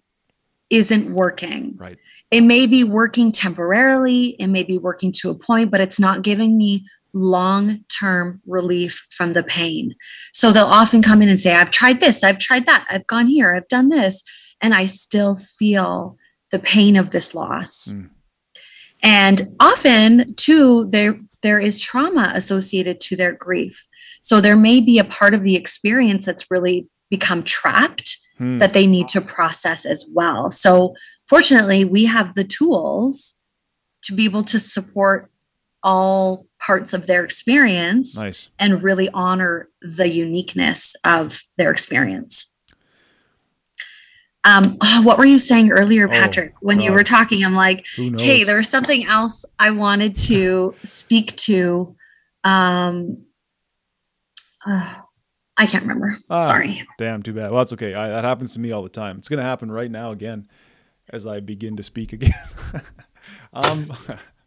[0.71, 1.75] isn't working.
[1.77, 1.97] Right.
[2.31, 6.23] It may be working temporarily, it may be working to a point, but it's not
[6.23, 9.95] giving me long term relief from the pain.
[10.33, 13.27] So they'll often come in and say, I've tried this, I've tried that, I've gone
[13.27, 14.23] here, I've done this,
[14.61, 16.17] and I still feel
[16.51, 17.91] the pain of this loss.
[17.93, 18.09] Mm.
[19.01, 23.87] And often, too, there there is trauma associated to their grief.
[24.19, 28.59] So there may be a part of the experience that's really become trapped hmm.
[28.59, 30.51] that they need to process as well.
[30.51, 30.95] So
[31.27, 33.35] fortunately, we have the tools
[34.03, 35.29] to be able to support
[35.81, 38.49] all parts of their experience nice.
[38.59, 42.55] and really honor the uniqueness of their experience.
[44.43, 46.53] Um, oh, what were you saying earlier, oh, Patrick?
[46.55, 46.83] Oh, when God.
[46.85, 51.95] you were talking, I'm like, hey, there was something else I wanted to speak to.
[52.43, 53.25] Um,
[55.57, 56.17] I can't remember.
[56.29, 56.87] Ah, Sorry.
[56.97, 57.51] Damn, too bad.
[57.51, 57.93] Well, that's okay.
[57.93, 59.17] I, that happens to me all the time.
[59.17, 60.47] It's going to happen right now again
[61.09, 62.33] as I begin to speak again.
[63.53, 63.91] um,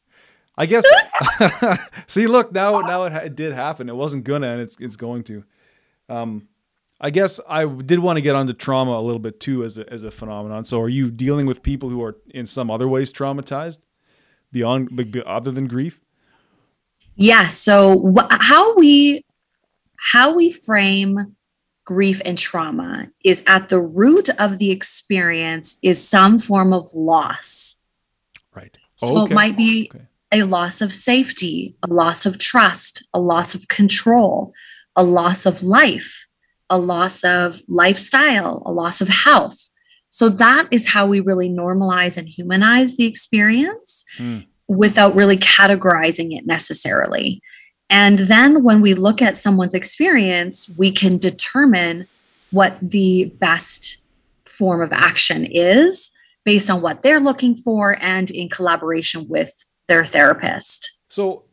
[0.56, 0.84] I guess.
[2.06, 2.80] see, look now.
[2.80, 3.88] Now it, it, did happen.
[3.88, 5.44] It wasn't gonna, and it's it's going to.
[6.08, 6.48] Um,
[7.00, 9.90] I guess I did want to get onto trauma a little bit too as a,
[9.90, 10.64] as a phenomenon.
[10.64, 13.78] So, are you dealing with people who are in some other ways traumatized
[14.52, 16.00] beyond other than grief?
[17.16, 17.48] Yeah.
[17.48, 19.24] So, wh- how we
[20.12, 21.36] how we frame
[21.84, 27.80] grief and trauma is at the root of the experience is some form of loss.
[28.54, 28.76] Right.
[28.96, 29.32] So okay.
[29.32, 30.04] it might be okay.
[30.32, 34.52] a loss of safety, a loss of trust, a loss of control,
[34.94, 36.26] a loss of life
[36.72, 39.68] a loss of lifestyle, a loss of health.
[40.08, 44.46] So that is how we really normalize and humanize the experience mm.
[44.68, 47.42] without really categorizing it necessarily.
[47.92, 52.08] And then when we look at someone's experience, we can determine
[52.50, 53.98] what the best
[54.46, 56.10] form of action is
[56.44, 61.00] based on what they're looking for and in collaboration with their therapist.
[61.08, 61.44] So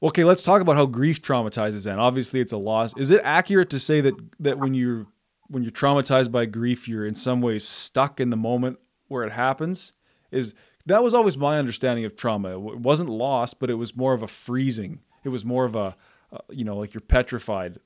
[0.00, 1.98] Okay, let's talk about how grief traumatizes then.
[1.98, 2.96] Obviously it's a loss.
[2.96, 5.06] Is it accurate to say that that when you're
[5.48, 8.78] when you're traumatized by grief, you're in some ways stuck in the moment
[9.08, 9.92] where it happens?
[10.30, 10.54] Is
[10.88, 12.52] that was always my understanding of trauma.
[12.52, 15.00] It wasn't lost, but it was more of a freezing.
[15.24, 15.96] It was more of a,
[16.32, 17.78] uh, you know, like you're petrified,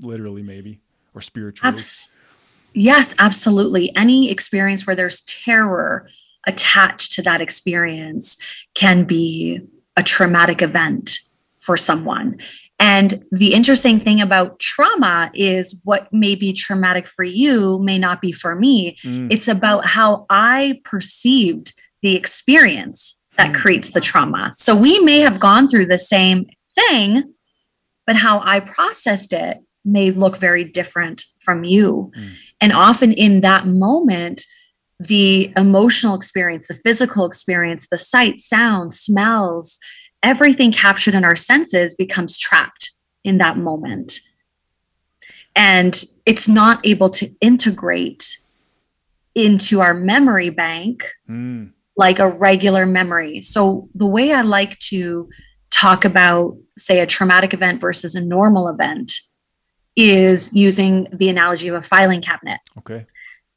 [0.00, 0.80] literally, maybe,
[1.14, 1.72] or spiritually.
[1.72, 2.20] Abs-
[2.72, 3.94] yes, absolutely.
[3.96, 6.08] Any experience where there's terror
[6.46, 8.36] attached to that experience
[8.74, 9.60] can be
[9.96, 11.20] a traumatic event
[11.60, 12.38] for someone.
[12.80, 18.20] And the interesting thing about trauma is what may be traumatic for you may not
[18.20, 18.96] be for me.
[19.04, 19.30] Mm.
[19.30, 21.72] It's about how I perceived
[22.02, 23.54] the experience that mm.
[23.54, 24.54] creates the trauma.
[24.58, 27.32] So we may have gone through the same thing,
[28.06, 32.12] but how I processed it may look very different from you.
[32.16, 32.30] Mm.
[32.60, 34.44] And often in that moment,
[34.98, 39.78] the emotional experience, the physical experience, the sight, sound, smells,
[40.22, 42.90] everything captured in our senses becomes trapped
[43.24, 44.20] in that moment.
[45.54, 48.38] And it's not able to integrate
[49.34, 51.70] into our memory bank mm.
[51.96, 53.42] Like a regular memory.
[53.42, 55.28] So, the way I like to
[55.70, 59.12] talk about, say, a traumatic event versus a normal event
[59.96, 62.60] is using the analogy of a filing cabinet.
[62.78, 63.06] Okay.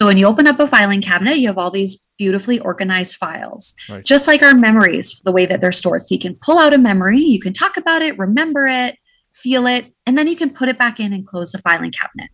[0.02, 3.74] So when you open up a filing cabinet, you have all these beautifully organized files,
[3.90, 4.04] right.
[4.04, 6.04] just like our memories, the way that they're stored.
[6.04, 8.98] So you can pull out a memory, you can talk about it, remember it,
[9.34, 12.30] feel it, and then you can put it back in and close the filing cabinet.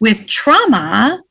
[0.00, 1.22] With trauma,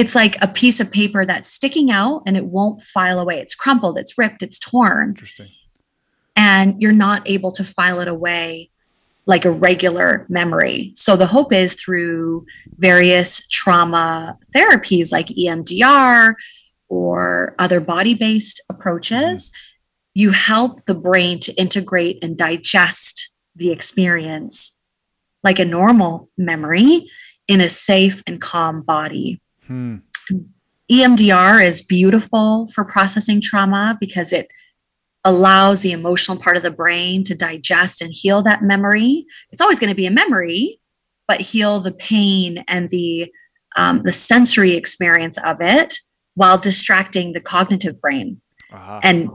[0.00, 3.38] it's like a piece of paper that's sticking out and it won't file away.
[3.38, 5.10] It's crumpled, it's ripped, it's torn.
[5.10, 5.48] Interesting.
[6.34, 8.70] And you're not able to file it away
[9.26, 10.92] like a regular memory.
[10.94, 12.46] So the hope is through
[12.78, 16.34] various trauma therapies like EMDR
[16.88, 19.58] or other body based approaches, mm-hmm.
[20.14, 24.80] you help the brain to integrate and digest the experience
[25.44, 27.10] like a normal memory
[27.46, 29.42] in a safe and calm body.
[29.70, 29.98] Hmm.
[30.90, 34.48] EMDR is beautiful for processing trauma because it
[35.24, 39.26] allows the emotional part of the brain to digest and heal that memory.
[39.52, 40.80] It's always going to be a memory,
[41.28, 43.30] but heal the pain and the
[43.76, 45.94] um, the sensory experience of it
[46.34, 48.40] while distracting the cognitive brain.
[48.72, 48.98] Uh-huh.
[49.04, 49.30] And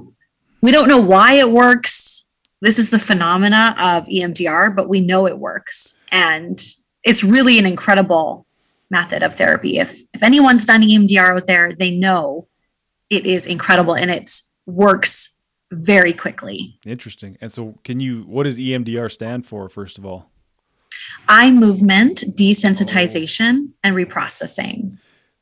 [0.62, 2.28] we don't know why it works.
[2.62, 6.62] This is the phenomena of EMDR, but we know it works, and
[7.06, 8.45] it's really an incredible
[8.96, 9.78] method of therapy.
[9.78, 12.48] If if anyone's done EMDR out there, they know
[13.10, 14.32] it is incredible and it
[14.66, 15.38] works
[15.72, 16.80] very quickly.
[16.86, 17.38] Interesting.
[17.41, 20.32] And so, can you, what does EMDR stand for, first of all?
[21.28, 23.74] Eye movement desensitization oh.
[23.84, 24.98] and reprocessing.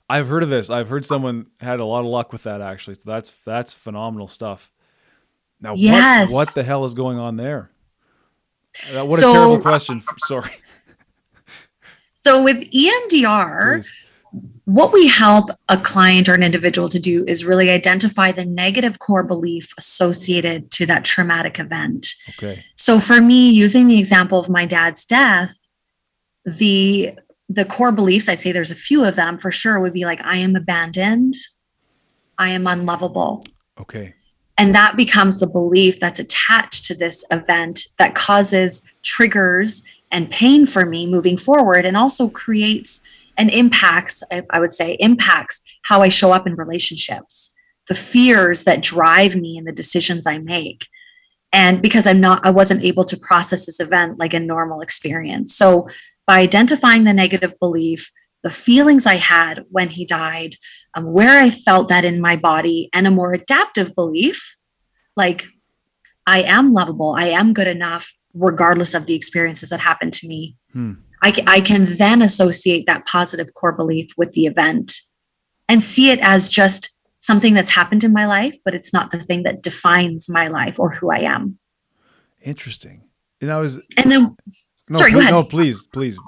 [0.09, 0.69] I've heard of this.
[0.69, 2.95] I've heard someone had a lot of luck with that actually.
[2.95, 4.71] So that's that's phenomenal stuff.
[5.61, 6.31] Now, yes.
[6.31, 7.71] what, what the hell is going on there?
[8.93, 10.01] Uh, what so, a terrible question.
[10.17, 10.49] Sorry.
[12.23, 13.91] So with EMDR, Please
[14.65, 18.99] what we help a client or an individual to do is really identify the negative
[18.99, 22.07] core belief associated to that traumatic event.
[22.29, 22.63] Okay.
[22.75, 25.69] So for me, using the example of my dad's death,
[26.45, 27.17] the
[27.49, 30.21] the core beliefs, I'd say there's a few of them for sure, would be like,
[30.23, 31.35] I am abandoned,
[32.37, 33.45] I am unlovable.
[33.79, 34.13] Okay.
[34.57, 39.83] And that becomes the belief that's attached to this event that causes triggers
[40.13, 43.01] and pain for me moving forward and also creates
[43.35, 47.53] and impacts, I would say, impacts how I show up in relationships,
[47.87, 50.87] the fears that drive me and the decisions I make.
[51.51, 55.55] And because I'm not, I wasn't able to process this event like a normal experience.
[55.55, 55.87] So
[56.27, 58.09] by identifying the negative belief,
[58.43, 60.55] the feelings I had when he died,
[60.93, 64.57] um, where I felt that in my body, and a more adaptive belief,
[65.15, 65.45] like
[66.27, 70.57] I am lovable, I am good enough, regardless of the experiences that happened to me.
[70.71, 70.93] Hmm.
[71.21, 74.91] I, I can then associate that positive core belief with the event
[75.69, 79.19] and see it as just something that's happened in my life, but it's not the
[79.19, 81.57] thing that defines my life or who I am.
[82.41, 83.03] Interesting.
[83.39, 84.35] And I was, and then,
[84.89, 85.31] no, sorry, please, go ahead.
[85.31, 86.19] No, please, please.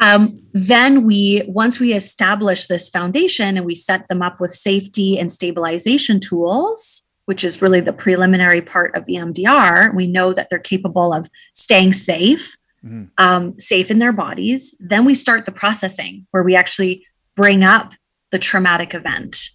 [0.00, 5.18] Um, then we, once we establish this foundation and we set them up with safety
[5.18, 10.58] and stabilization tools, which is really the preliminary part of EMDR, we know that they're
[10.58, 13.04] capable of staying safe, mm-hmm.
[13.18, 14.74] um, safe in their bodies.
[14.80, 17.04] Then we start the processing where we actually
[17.34, 17.92] bring up
[18.30, 19.50] the traumatic event,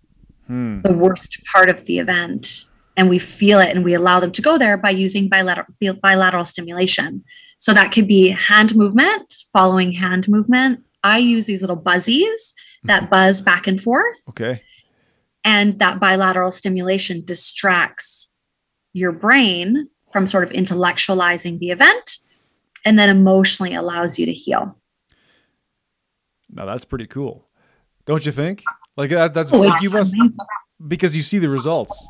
[0.47, 0.81] hmm.
[0.81, 2.63] the worst part of the event,
[2.97, 5.67] and we feel it and we allow them to go there by using bilateral,
[6.01, 7.23] bilateral stimulation.
[7.57, 10.83] So that could be hand movement, following hand movement.
[11.03, 12.53] I use these little buzzies
[12.83, 13.11] that mm-hmm.
[13.11, 14.17] buzz back and forth.
[14.29, 14.61] Okay.
[15.43, 18.35] And that bilateral stimulation distracts
[18.93, 22.17] your brain from sort of intellectualizing the event
[22.85, 24.77] and then emotionally allows you to heal.
[26.49, 27.47] Now that's pretty cool,
[28.05, 28.63] don't you think?
[28.97, 30.15] Like that, that's oh, you must.
[30.85, 32.09] because you see the results.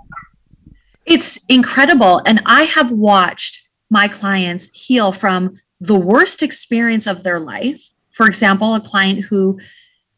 [1.06, 2.22] It's incredible.
[2.26, 7.82] And I have watched my clients heal from the worst experience of their life.
[8.12, 9.60] For example, a client who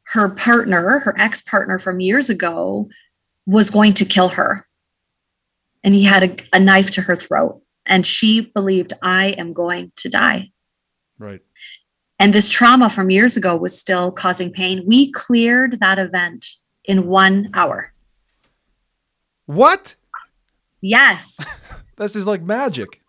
[0.07, 2.89] her partner, her ex partner from years ago,
[3.45, 4.67] was going to kill her.
[5.83, 7.61] And he had a, a, knife to her throat.
[7.85, 10.51] And she believed, I am going to die.
[11.19, 11.41] Right.
[12.19, 14.83] And this trauma from years ago was still causing pain.
[14.85, 16.45] We cleared that event
[16.85, 17.93] in one hour.
[19.45, 19.95] What?
[20.79, 21.59] Yes.
[21.97, 23.01] this is like magic.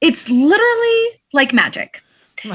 [0.00, 2.02] It's literally like magic.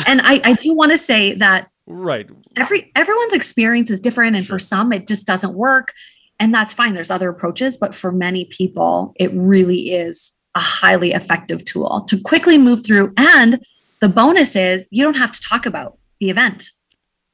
[0.08, 4.44] and I, I do want to say that right every everyone's experience is different and
[4.44, 4.56] sure.
[4.56, 5.94] for some it just doesn't work
[6.40, 11.12] and that's fine there's other approaches but for many people it really is a highly
[11.12, 13.64] effective tool to quickly move through and
[14.00, 16.72] the bonus is you don't have to talk about the event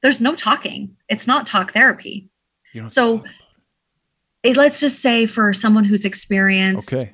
[0.01, 2.29] there's no talking it's not talk therapy
[2.87, 3.23] so
[4.41, 7.13] it, let's just say for someone who's experienced okay.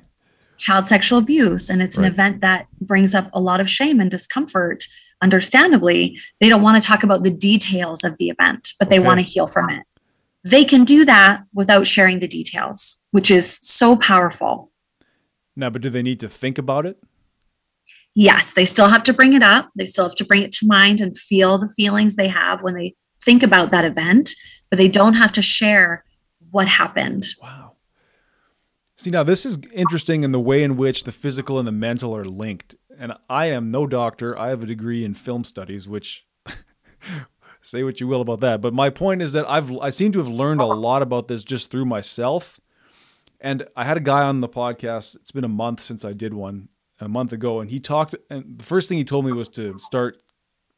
[0.58, 2.06] child sexual abuse and it's right.
[2.06, 4.84] an event that brings up a lot of shame and discomfort
[5.22, 9.06] understandably they don't want to talk about the details of the event but they okay.
[9.06, 9.84] want to heal from it
[10.44, 14.70] they can do that without sharing the details which is so powerful
[15.56, 16.98] now but do they need to think about it
[18.14, 20.66] yes they still have to bring it up they still have to bring it to
[20.66, 24.34] mind and feel the feelings they have when they think about that event
[24.70, 26.04] but they don't have to share
[26.50, 27.26] what happened.
[27.42, 27.72] Wow.
[28.96, 32.14] See, now this is interesting in the way in which the physical and the mental
[32.16, 32.74] are linked.
[32.98, 34.38] And I am no doctor.
[34.38, 36.26] I have a degree in film studies, which
[37.62, 38.60] say what you will about that.
[38.60, 40.76] But my point is that I've I seem to have learned a uh-huh.
[40.76, 42.60] lot about this just through myself.
[43.40, 45.16] And I had a guy on the podcast.
[45.16, 46.68] It's been a month since I did one,
[47.00, 48.14] a month ago, and he talked.
[48.28, 50.18] And the first thing he told me was to start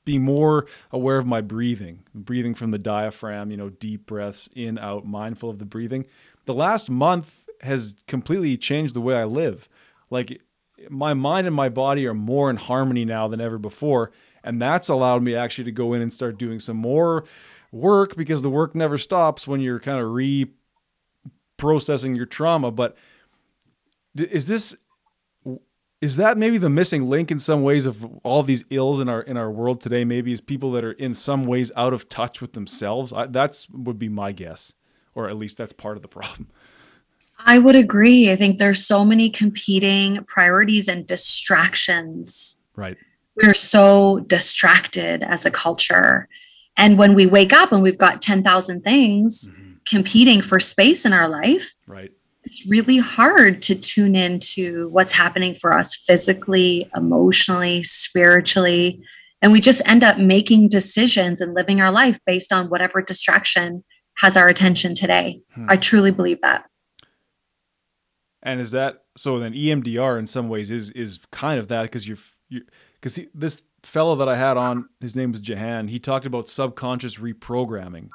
[0.04, 4.78] be more aware of my breathing, breathing from the diaphragm, you know, deep breaths in,
[4.78, 6.06] out, mindful of the breathing.
[6.44, 9.68] The last month has completely changed the way I live.
[10.10, 10.42] Like
[10.90, 14.10] my mind and my body are more in harmony now than ever before.
[14.44, 17.24] And that's allowed me actually to go in and start doing some more
[17.70, 20.50] work because the work never stops when you're kind of re
[21.56, 22.70] processing your trauma.
[22.70, 22.96] But
[24.16, 24.76] is this
[26.00, 29.22] is that maybe the missing link in some ways of all these ills in our
[29.22, 30.04] in our world today?
[30.04, 33.12] Maybe is people that are in some ways out of touch with themselves.
[33.12, 34.74] I, that's would be my guess
[35.14, 36.48] or at least that's part of the problem.
[37.44, 38.30] I would agree.
[38.30, 42.96] I think there's so many competing priorities and distractions right
[43.36, 46.28] we're so distracted as a culture
[46.76, 49.72] and when we wake up and we've got 10,000 things mm-hmm.
[49.86, 52.12] competing for space in our life right
[52.44, 59.02] it's really hard to tune into what's happening for us physically, emotionally, spiritually.
[59.40, 63.84] And we just end up making decisions and living our life based on whatever distraction
[64.16, 65.40] has our attention today.
[65.54, 65.66] Hmm.
[65.68, 66.66] I truly believe that.
[68.42, 69.38] And is that so?
[69.38, 72.18] Then EMDR in some ways is is kind of that because you're
[72.48, 72.62] you
[73.02, 75.88] because this fellow that I had on, his name was Jahan.
[75.88, 78.10] He talked about subconscious reprogramming,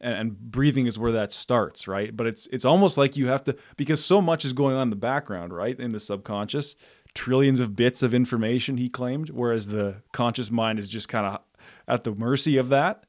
[0.00, 2.16] and, and breathing is where that starts, right?
[2.16, 4.90] But it's it's almost like you have to because so much is going on in
[4.90, 5.78] the background, right?
[5.78, 6.74] In the subconscious,
[7.14, 11.40] trillions of bits of information he claimed, whereas the conscious mind is just kind of
[11.86, 13.04] at the mercy of that.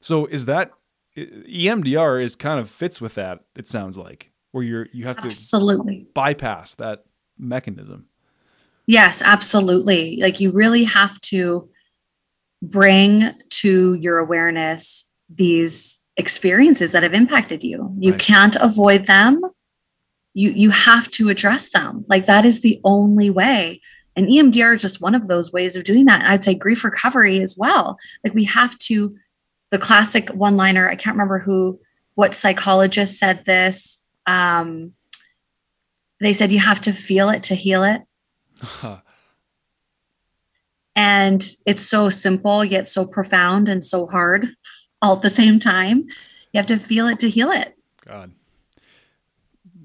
[0.00, 0.72] So is that
[1.16, 3.40] EMDR is kind of fits with that?
[3.54, 7.04] It sounds like where you're you have to absolutely bypass that
[7.38, 8.06] mechanism.
[8.86, 10.18] Yes, absolutely.
[10.20, 11.68] Like you really have to
[12.62, 17.94] bring to your awareness these experiences that have impacted you.
[17.98, 18.20] You right.
[18.20, 19.40] can't avoid them.
[20.34, 22.04] You you have to address them.
[22.08, 23.80] Like that is the only way.
[24.16, 26.20] And EMDR is just one of those ways of doing that.
[26.20, 27.96] And I'd say grief recovery as well.
[28.22, 29.16] Like we have to
[29.70, 31.80] the classic one-liner, I can't remember who
[32.14, 34.04] what psychologist said this.
[34.26, 34.92] Um,
[36.20, 38.02] they said you have to feel it to heal it.
[40.96, 44.48] and it's so simple yet so profound and so hard
[45.04, 45.98] all at the same time.
[46.52, 47.76] You have to feel it to heal it.
[48.06, 48.32] God.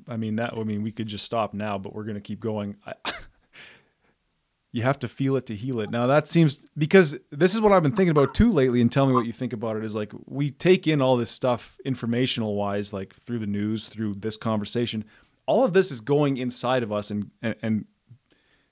[0.08, 2.40] I mean that I mean we could just stop now, but we're going to keep
[2.40, 2.78] going.
[2.86, 2.94] I,
[4.72, 5.92] you have to feel it to heal it.
[5.92, 9.06] Now that seems because this is what I've been thinking about too lately and tell
[9.06, 12.56] me what you think about it is like we take in all this stuff informational
[12.56, 15.06] wise like through the news, through this conversation.
[15.46, 17.86] All of this is going inside of us and and, and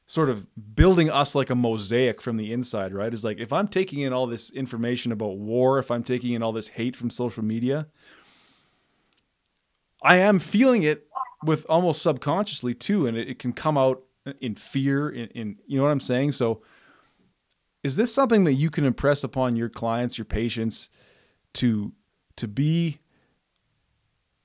[0.08, 3.14] sort of building us like a mosaic from the inside, right?
[3.14, 6.42] Is like if I'm taking in all this information about war, if I'm taking in
[6.42, 7.88] all this hate from social media,
[10.02, 11.08] I am feeling it
[11.44, 14.02] with almost subconsciously too, and it, it can come out
[14.40, 16.32] in fear, in, in you know what I'm saying?
[16.32, 16.62] So
[17.84, 20.88] is this something that you can impress upon your clients, your patients
[21.56, 21.92] to
[22.38, 23.00] to be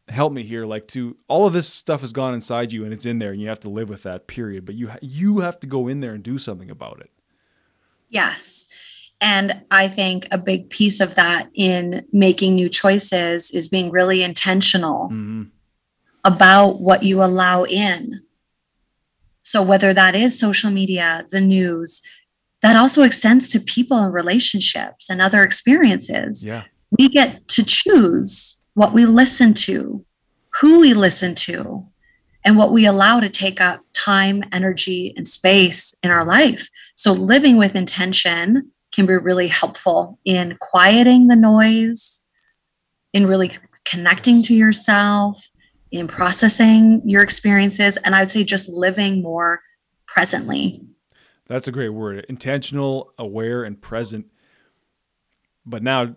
[0.09, 3.07] help me here like to all of this stuff has gone inside you and it's
[3.07, 4.65] in there and you have to live with that period.
[4.65, 7.11] But you you have to go in there and do something about it.
[8.09, 8.67] Yes.
[9.21, 14.23] And i think a big piece of that in making new choices is being really
[14.23, 15.45] intentional mm-hmm.
[16.25, 18.23] about what you allow in.
[19.43, 22.03] So whether that is social media the news
[22.63, 26.45] that also extends to people and relationships and other experiences.
[26.45, 26.63] Yeah.
[26.99, 30.05] We get to choose what we listen to,
[30.61, 31.87] who we listen to,
[32.45, 36.69] and what we allow to take up time, energy, and space in our life.
[36.95, 42.27] So, living with intention can be really helpful in quieting the noise,
[43.13, 43.53] in really
[43.85, 45.49] connecting to yourself,
[45.91, 49.61] in processing your experiences, and I'd say just living more
[50.07, 50.83] presently.
[51.47, 54.27] That's a great word intentional, aware, and present.
[55.65, 56.17] But now,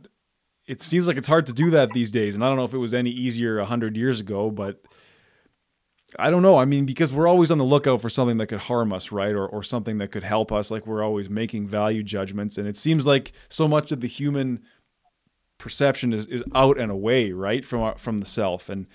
[0.68, 2.36] it seems like it's hard to do that these days.
[2.36, 4.84] And I don't know if it was any easier 100 years ago, but
[6.18, 6.58] I don't know.
[6.58, 9.34] I mean, because we're always on the lookout for something that could harm us, right?
[9.34, 10.72] Or, or something that could help us.
[10.72, 12.58] Like we're always making value judgments.
[12.58, 14.62] And it seems like so much of the human
[15.58, 17.66] perception is, is out and away, right?
[17.66, 18.70] From, our, from the self.
[18.70, 18.88] And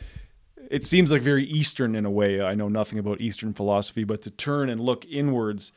[0.70, 2.40] it seems like very Eastern in a way.
[2.40, 5.72] I know nothing about Eastern philosophy, but to turn and look inwards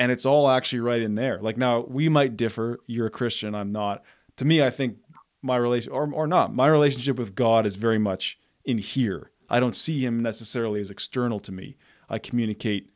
[0.00, 1.38] and it's all actually right in there.
[1.42, 2.78] Like now we might differ.
[2.86, 3.54] You're a Christian.
[3.54, 4.02] I'm not.
[4.38, 4.96] To me, I think
[5.42, 9.30] my relation or, or not my relationship with god is very much in here.
[9.48, 11.76] I don't see him necessarily as external to me.
[12.08, 12.90] I communicate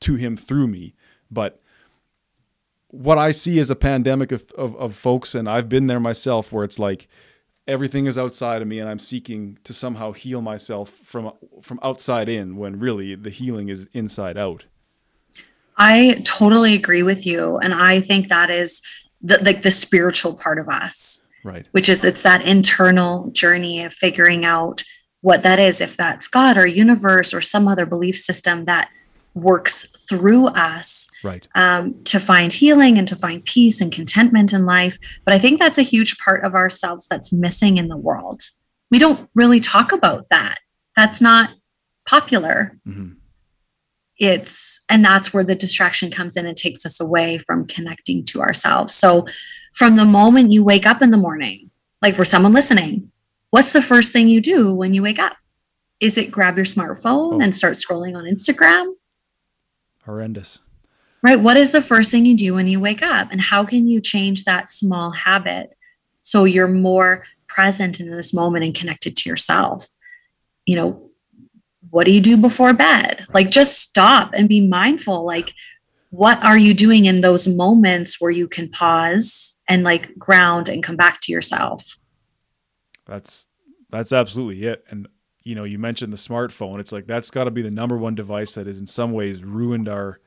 [0.00, 0.94] to him through me.
[1.30, 1.60] But
[2.88, 6.52] what i see is a pandemic of, of, of folks and i've been there myself
[6.52, 7.08] where it's like
[7.66, 12.28] everything is outside of me and i'm seeking to somehow heal myself from from outside
[12.28, 14.66] in when really the healing is inside out.
[15.76, 18.80] I totally agree with you and i think that is
[19.20, 21.66] the like the spiritual part of us right.
[21.72, 24.82] Which is it's that internal journey of figuring out
[25.22, 28.90] what that is if that's god or universe or some other belief system that
[29.34, 31.46] works through us right.
[31.54, 34.98] um, to find healing and to find peace and contentment in life.
[35.24, 38.42] But i think that's a huge part of ourselves that's missing in the world.
[38.90, 40.58] We don't really talk about that.
[40.96, 41.50] That's not
[42.08, 42.78] popular.
[42.86, 43.14] Mm-hmm.
[44.18, 48.40] it's and that's where the distraction comes in and takes us away from connecting to
[48.40, 48.94] ourselves.
[48.94, 49.26] So
[49.76, 51.70] from the moment you wake up in the morning,
[52.00, 53.12] like for someone listening,
[53.50, 55.36] what's the first thing you do when you wake up?
[56.00, 57.40] Is it grab your smartphone oh.
[57.40, 58.94] and start scrolling on Instagram?
[60.04, 60.60] Horrendous.
[61.22, 61.38] Right.
[61.38, 63.30] What is the first thing you do when you wake up?
[63.30, 65.76] And how can you change that small habit
[66.22, 69.86] so you're more present in this moment and connected to yourself?
[70.64, 71.10] You know,
[71.90, 73.26] what do you do before bed?
[73.34, 75.26] Like just stop and be mindful.
[75.26, 75.52] Like,
[76.10, 80.82] what are you doing in those moments where you can pause and like ground and
[80.82, 81.98] come back to yourself.
[83.06, 83.46] That's
[83.90, 84.84] that's absolutely it.
[84.88, 85.08] And
[85.42, 86.80] you know you mentioned the smartphone.
[86.80, 89.42] It's like that's got to be the number one device that has in some ways
[89.42, 90.20] ruined our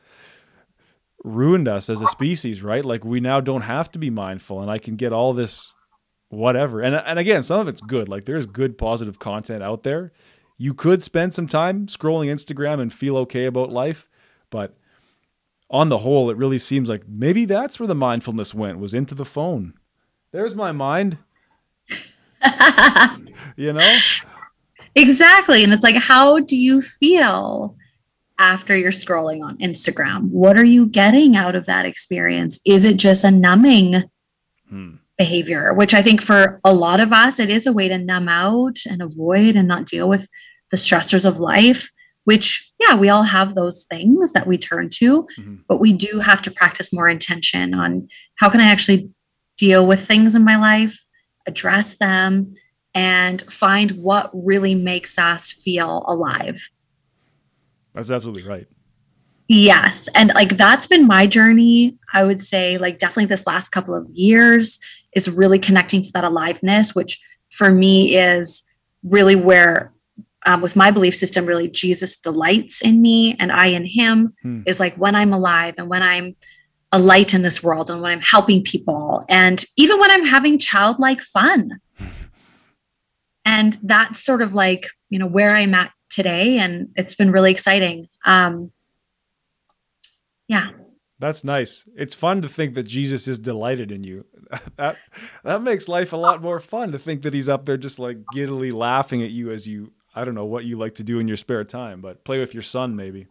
[1.24, 2.86] ruined us as a species right?
[2.86, 5.74] Like we now don't have to be mindful and i can get all this
[6.30, 6.82] whatever.
[6.82, 8.08] And and again some of it's good.
[8.08, 10.14] Like there's good positive content out there.
[10.58, 14.10] You could spend some time scrolling instagram and feel okay about life
[14.50, 14.76] but
[15.70, 19.14] on the whole, it really seems like maybe that's where the mindfulness went was into
[19.14, 19.74] the phone.
[20.32, 21.18] There's my mind.
[23.56, 23.98] you know?
[24.96, 25.64] Exactly.
[25.64, 27.76] And it's like, how do you feel
[28.38, 30.32] after you're scrolling on Instagram?
[30.32, 32.60] What are you getting out of that experience?
[32.66, 34.04] Is it just a numbing
[34.68, 34.96] hmm.
[35.18, 35.74] behavior?
[35.74, 38.78] Which I think for a lot of us, it is a way to numb out
[38.90, 40.30] and avoid and not deal with
[40.72, 41.92] the stressors of life
[42.26, 45.56] which yeah we all have those things that we turn to mm-hmm.
[45.68, 49.10] but we do have to practice more intention on how can i actually
[49.58, 51.04] deal with things in my life
[51.48, 52.54] address them
[52.94, 56.70] and find what really makes us feel alive
[57.94, 58.68] that's absolutely right
[59.48, 63.96] yes and like that's been my journey i would say like definitely this last couple
[63.96, 64.80] of years
[65.14, 68.64] is really connecting to that aliveness which for me is
[69.04, 69.92] really where
[70.46, 74.62] um, with my belief system, really Jesus delights in me and I in him hmm.
[74.66, 76.36] is like when I'm alive and when I'm
[76.92, 80.58] a light in this world and when I'm helping people and even when I'm having
[80.58, 81.80] childlike fun.
[83.46, 86.58] and that's sort of like, you know, where I'm at today.
[86.58, 88.08] And it's been really exciting.
[88.26, 88.72] Um,
[90.48, 90.70] yeah.
[91.20, 91.88] That's nice.
[91.96, 94.26] It's fun to think that Jesus is delighted in you.
[94.78, 94.98] that
[95.44, 98.18] that makes life a lot more fun to think that he's up there just like
[98.34, 101.28] giddily laughing at you as you I don't know what you like to do in
[101.28, 103.28] your spare time, but play with your son maybe.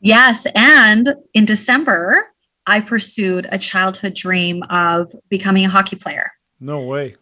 [0.00, 0.46] Yes.
[0.54, 2.26] And in December,
[2.66, 6.32] I pursued a childhood dream of becoming a hockey player.
[6.60, 7.16] No way.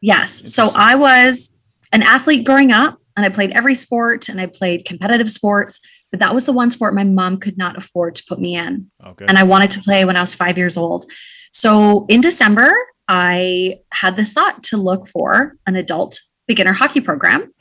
[0.00, 0.52] Yes.
[0.54, 1.58] So I was
[1.92, 6.20] an athlete growing up and I played every sport and I played competitive sports, but
[6.20, 8.90] that was the one sport my mom could not afford to put me in.
[9.04, 9.26] Okay.
[9.28, 11.04] And I wanted to play when I was five years old.
[11.52, 12.74] So in December,
[13.08, 17.52] I had this thought to look for an adult beginner hockey program,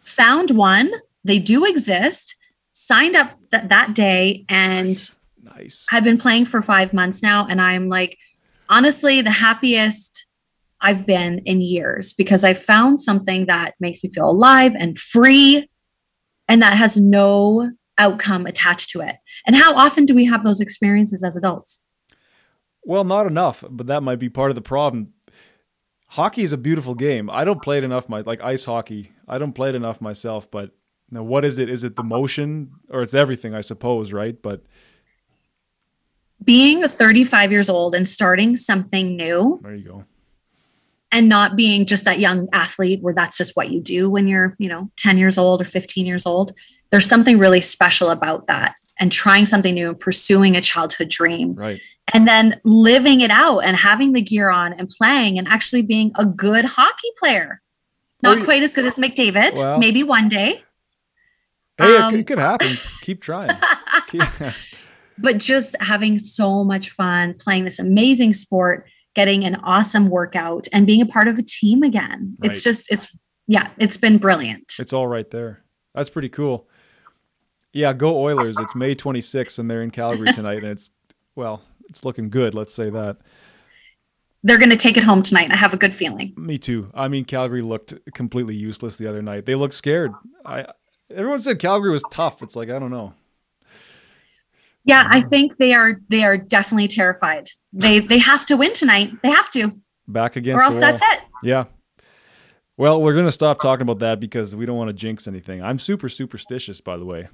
[0.00, 0.90] found one.
[1.24, 2.36] They do exist,
[2.72, 4.98] signed up th- that day, and
[5.42, 5.86] nice.
[5.92, 7.46] I've been playing for five months now.
[7.46, 8.18] And I'm like,
[8.68, 10.26] honestly, the happiest
[10.80, 15.68] I've been in years because I found something that makes me feel alive and free
[16.48, 19.16] and that has no outcome attached to it.
[19.46, 21.86] And how often do we have those experiences as adults?
[22.84, 25.14] Well, not enough, but that might be part of the problem.
[26.16, 27.28] Hockey is a beautiful game.
[27.30, 29.12] I don't play it enough my like ice hockey.
[29.28, 30.70] I don't play it enough myself, but
[31.10, 31.68] now what is it?
[31.68, 34.40] Is it the motion or it's everything, I suppose, right?
[34.40, 34.64] But
[36.42, 39.60] being 35 years old and starting something new.
[39.62, 40.04] There you go
[41.12, 44.56] and not being just that young athlete where that's just what you do when you're,
[44.58, 46.52] you know, 10 years old or 15 years old.
[46.90, 51.54] There's something really special about that and trying something new and pursuing a childhood dream.
[51.54, 51.80] Right.
[52.14, 56.12] And then living it out and having the gear on and playing and actually being
[56.16, 57.60] a good hockey player.
[58.22, 60.64] Not quite as good as McDavid, well, maybe one day.
[61.76, 62.74] Hey, um, it could happen.
[63.02, 63.50] Keep trying.
[65.18, 70.86] but just having so much fun playing this amazing sport getting an awesome workout and
[70.86, 72.36] being a part of a team again.
[72.38, 72.50] Right.
[72.50, 74.74] It's just, it's, yeah, it's been brilliant.
[74.78, 75.64] It's all right there.
[75.94, 76.68] That's pretty cool.
[77.72, 78.56] Yeah, go Oilers.
[78.58, 80.58] It's May 26th and they're in Calgary tonight.
[80.58, 80.90] and it's,
[81.34, 82.54] well, it's looking good.
[82.54, 83.18] Let's say that.
[84.42, 85.50] They're going to take it home tonight.
[85.50, 86.32] I have a good feeling.
[86.36, 86.90] Me too.
[86.94, 89.44] I mean, Calgary looked completely useless the other night.
[89.44, 90.12] They looked scared.
[90.44, 90.66] I,
[91.10, 92.42] everyone said Calgary was tough.
[92.42, 93.12] It's like, I don't know.
[94.84, 97.48] Yeah, I think they are they are definitely terrified.
[97.72, 99.10] They they have to win tonight.
[99.20, 99.80] They have to.
[100.06, 101.24] Back against or else that's it.
[101.42, 101.64] Yeah.
[102.76, 105.60] Well, we're going to stop talking about that because we don't want to jinx anything.
[105.60, 107.28] I'm super superstitious, by the way.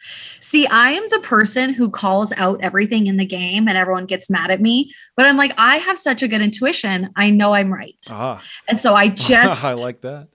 [0.00, 4.30] See, I am the person who calls out everything in the game and everyone gets
[4.30, 4.92] mad at me.
[5.16, 7.10] But I'm like, I have such a good intuition.
[7.16, 7.96] I know I'm right.
[8.10, 8.40] Uh-huh.
[8.68, 10.28] And so I just, I like that.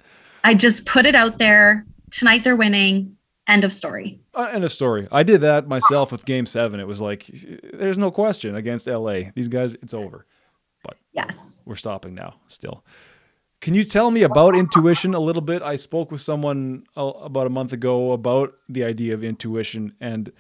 [0.44, 1.86] I just put it out there.
[2.10, 3.18] Tonight they're winning.
[3.48, 4.20] End of story.
[4.34, 5.08] Uh, end of story.
[5.12, 6.80] I did that myself with Game Seven.
[6.80, 7.26] It was like,
[7.74, 9.24] there's no question against LA.
[9.36, 10.26] These guys, it's over.
[10.84, 12.36] But yes, we're stopping now.
[12.48, 12.86] Still,
[13.62, 15.62] can you tell me about intuition a little bit?
[15.62, 20.32] I spoke with someone about a month ago about the idea of intuition, and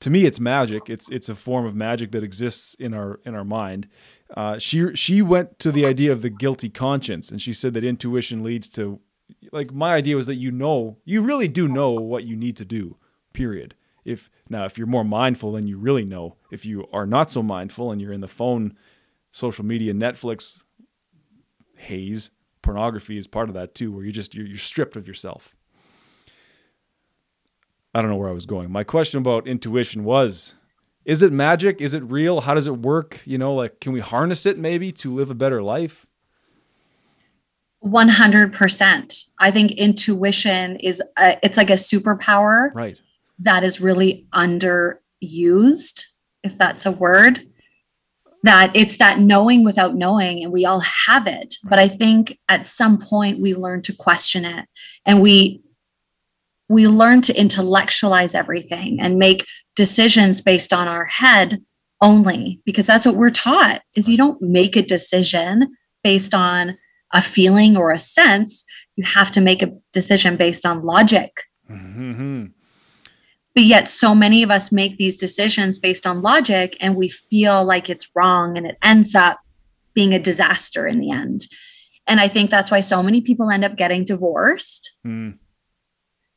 [0.00, 0.90] to me, it's magic.
[0.90, 3.86] It's it's a form of magic that exists in our in our mind.
[4.34, 7.84] Uh, she she went to the idea of the guilty conscience, and she said that
[7.84, 9.00] intuition leads to
[9.52, 12.64] like my idea was that you know you really do know what you need to
[12.64, 12.96] do
[13.32, 13.74] period
[14.04, 17.42] if now if you're more mindful then you really know if you are not so
[17.42, 18.76] mindful and you're in the phone
[19.30, 20.62] social media netflix
[21.82, 22.30] haze
[22.62, 25.54] pornography is part of that too where you're just you're, you're stripped of yourself
[27.94, 30.54] i don't know where i was going my question about intuition was
[31.04, 34.00] is it magic is it real how does it work you know like can we
[34.00, 36.06] harness it maybe to live a better life
[37.84, 39.24] 100%.
[39.40, 42.72] I think intuition is a, it's like a superpower.
[42.74, 42.98] Right.
[43.40, 46.04] That is really underused,
[46.44, 47.40] if that's a word.
[48.44, 51.54] That it's that knowing without knowing, and we all have it.
[51.64, 51.70] Right.
[51.70, 54.66] But I think at some point we learn to question it
[55.06, 55.62] and we
[56.68, 61.62] we learn to intellectualize everything and make decisions based on our head
[62.00, 66.78] only because that's what we're taught is you don't make a decision based on
[67.12, 68.64] a feeling or a sense,
[68.96, 71.44] you have to make a decision based on logic.
[71.70, 72.46] Mm-hmm.
[73.54, 77.64] But yet, so many of us make these decisions based on logic and we feel
[77.64, 79.40] like it's wrong and it ends up
[79.94, 81.46] being a disaster in the end.
[82.06, 84.90] And I think that's why so many people end up getting divorced.
[85.06, 85.38] Mm.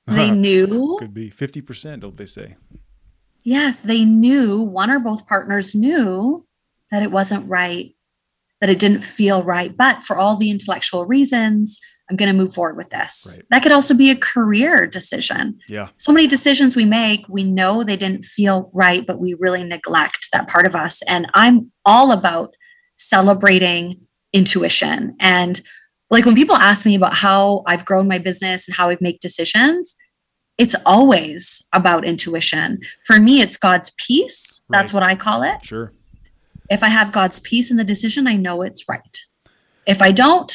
[0.07, 0.97] They knew.
[0.99, 2.57] Could be 50%, don't they say?
[3.43, 6.45] Yes, they knew, one or both partners knew
[6.91, 7.95] that it wasn't right
[8.61, 9.76] that it didn't feel right.
[9.76, 11.80] But for all the intellectual reasons,
[12.10, 13.38] I'm going to move forward with this.
[13.38, 13.47] Right.
[13.49, 15.60] That could also be a career decision.
[15.68, 15.88] Yeah.
[15.97, 20.30] So many decisions we make, we know they didn't feel right, but we really neglect
[20.32, 21.01] that part of us.
[21.08, 22.53] And I'm all about
[22.95, 24.01] celebrating
[24.34, 25.16] intuition.
[25.20, 25.62] And
[26.12, 29.20] like when people ask me about how I've grown my business and how I've made
[29.20, 29.95] decisions,
[30.58, 32.80] it's always about intuition.
[33.03, 34.64] For me, it's God's peace.
[34.70, 35.01] That's right.
[35.01, 35.64] what I call it.
[35.66, 35.91] Sure.
[36.70, 39.18] If I have God's peace in the decision, I know it's right.
[39.88, 40.53] If I don't,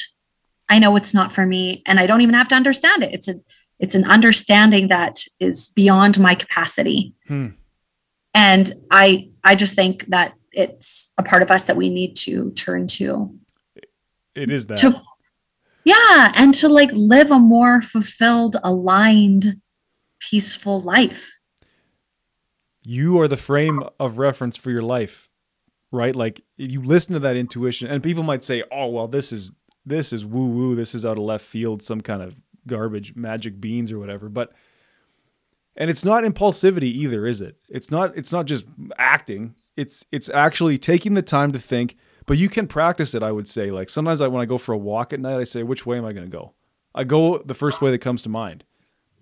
[0.71, 3.13] I know it's not for me and I don't even have to understand it.
[3.13, 3.35] It's a
[3.79, 7.15] it's an understanding that is beyond my capacity.
[7.27, 7.49] Hmm.
[8.33, 12.53] And I I just think that it's a part of us that we need to
[12.53, 13.35] turn to.
[14.35, 14.79] It is that.
[14.79, 15.03] To,
[15.85, 16.33] Yeah.
[16.37, 19.61] And to like live a more fulfilled, aligned,
[20.21, 21.33] peaceful life.
[22.83, 25.29] You are the frame of reference for your life,
[25.93, 26.15] right?
[26.15, 29.53] Like you listen to that intuition, and people might say, "Oh, well, this is
[29.85, 30.75] this is woo woo.
[30.75, 34.53] This is out of left field, some kind of garbage, magic beans or whatever." But
[35.77, 37.57] and it's not impulsivity either, is it?
[37.69, 38.17] It's not.
[38.17, 38.67] It's not just
[38.99, 39.55] acting.
[39.77, 41.97] It's it's actually taking the time to think.
[42.27, 43.23] But you can practice it.
[43.23, 45.45] I would say, like sometimes I when I go for a walk at night, I
[45.45, 46.55] say, "Which way am I going to go?"
[46.95, 48.65] I go the first way that comes to mind.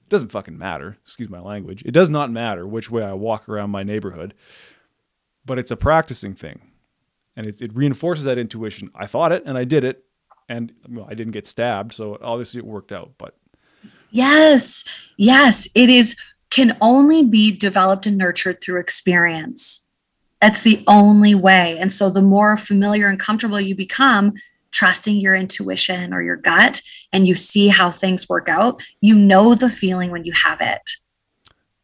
[0.06, 0.96] It doesn't fucking matter.
[1.02, 1.82] Excuse my language.
[1.84, 4.34] It does not matter which way I walk around my neighborhood,
[5.44, 6.61] but it's a practicing thing,
[7.36, 8.90] and it, it reinforces that intuition.
[8.94, 10.04] I thought it, and I did it,
[10.49, 13.12] and well, I didn't get stabbed, so obviously it worked out.
[13.18, 13.36] But
[14.11, 14.84] yes,
[15.16, 16.16] yes, it is
[16.51, 19.86] can only be developed and nurtured through experience.
[20.40, 21.76] That's the only way.
[21.78, 24.34] And so the more familiar and comfortable you become,
[24.70, 26.80] trusting your intuition or your gut
[27.12, 30.90] and you see how things work out, you know the feeling when you have it.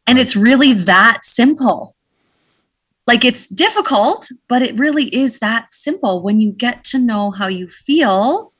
[0.07, 1.95] And it's really that simple.
[3.07, 6.23] Like it's difficult, but it really is that simple.
[6.23, 8.53] When you get to know how you feel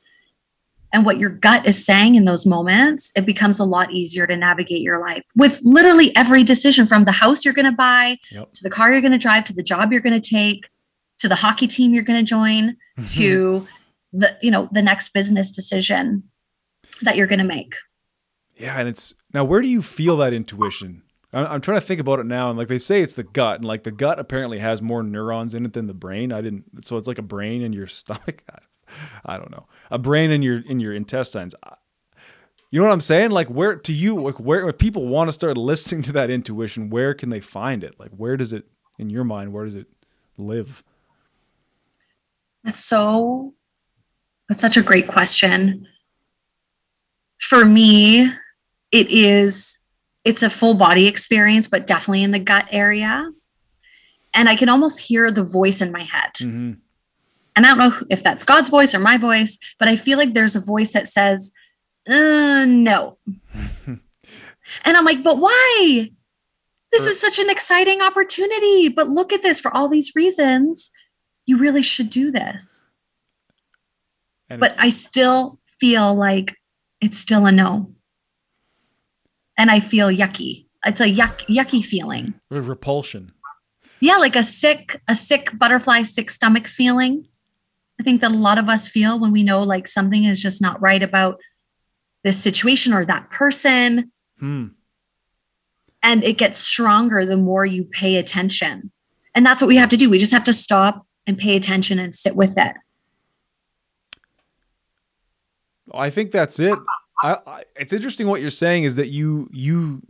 [0.96, 4.34] and what your gut is saying in those moments, it becomes a lot easier to
[4.34, 8.50] navigate your life with literally every decision from the house you're going to buy yep.
[8.54, 10.70] to the car you're going to drive to the job you're going to take
[11.18, 13.04] to the hockey team you're going to join mm-hmm.
[13.04, 13.68] to
[14.14, 16.22] the you know the next business decision
[17.02, 17.74] that you're going to make.
[18.56, 21.02] Yeah and it's now where do you feel that intuition?
[21.30, 23.66] I'm, trying to think about it now and like they say it's the gut and
[23.66, 26.32] like the gut apparently has more neurons in it than the brain.
[26.32, 28.42] I didn't so it's like a brain in your stomach
[29.24, 31.54] i don't know a brain in your in your intestines
[32.70, 35.32] you know what i'm saying like where to you like where if people want to
[35.32, 38.64] start listening to that intuition where can they find it like where does it
[38.98, 39.86] in your mind where does it
[40.38, 40.82] live
[42.64, 43.54] that's so
[44.48, 45.86] that's such a great question.
[47.38, 48.30] For me,
[48.92, 49.78] it is
[50.24, 53.30] it's a full body experience, but definitely in the gut area.
[54.34, 56.32] And I can almost hear the voice in my head.
[56.34, 56.72] Mm-hmm.
[57.56, 60.34] And I don't know if that's God's voice or my voice, but I feel like
[60.34, 61.52] there's a voice that says,
[62.06, 63.16] uh, no.
[63.86, 64.00] and
[64.84, 66.10] I'm like, but why?
[66.92, 68.88] This is such an exciting opportunity.
[68.88, 70.90] But look at this for all these reasons.
[71.46, 72.90] You really should do this.
[74.48, 76.56] And but I still feel like
[77.00, 77.92] it's still a no.
[79.58, 80.66] And I feel yucky.
[80.84, 82.34] It's a yuck, yucky feeling.
[82.50, 83.32] Repulsion.
[84.00, 87.26] Yeah, like a sick, a sick butterfly, sick stomach feeling.
[88.00, 90.60] I think that a lot of us feel when we know like something is just
[90.60, 91.40] not right about
[92.24, 94.12] this situation or that person.
[94.38, 94.66] Hmm.
[96.02, 98.92] And it gets stronger the more you pay attention.
[99.34, 100.10] And that's what we have to do.
[100.10, 102.72] We just have to stop and pay attention and sit with it.
[105.92, 106.78] I think that's it.
[107.22, 110.02] I, I, it's interesting what you're saying is that you you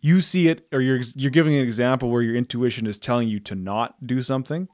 [0.00, 3.40] you see it or you're you're giving an example where your intuition is telling you
[3.40, 4.68] to not do something.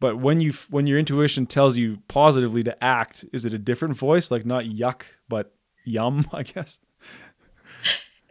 [0.00, 3.96] But when you when your intuition tells you positively to act, is it a different
[3.96, 5.52] voice like not yuck but
[5.84, 6.80] yum, I guess?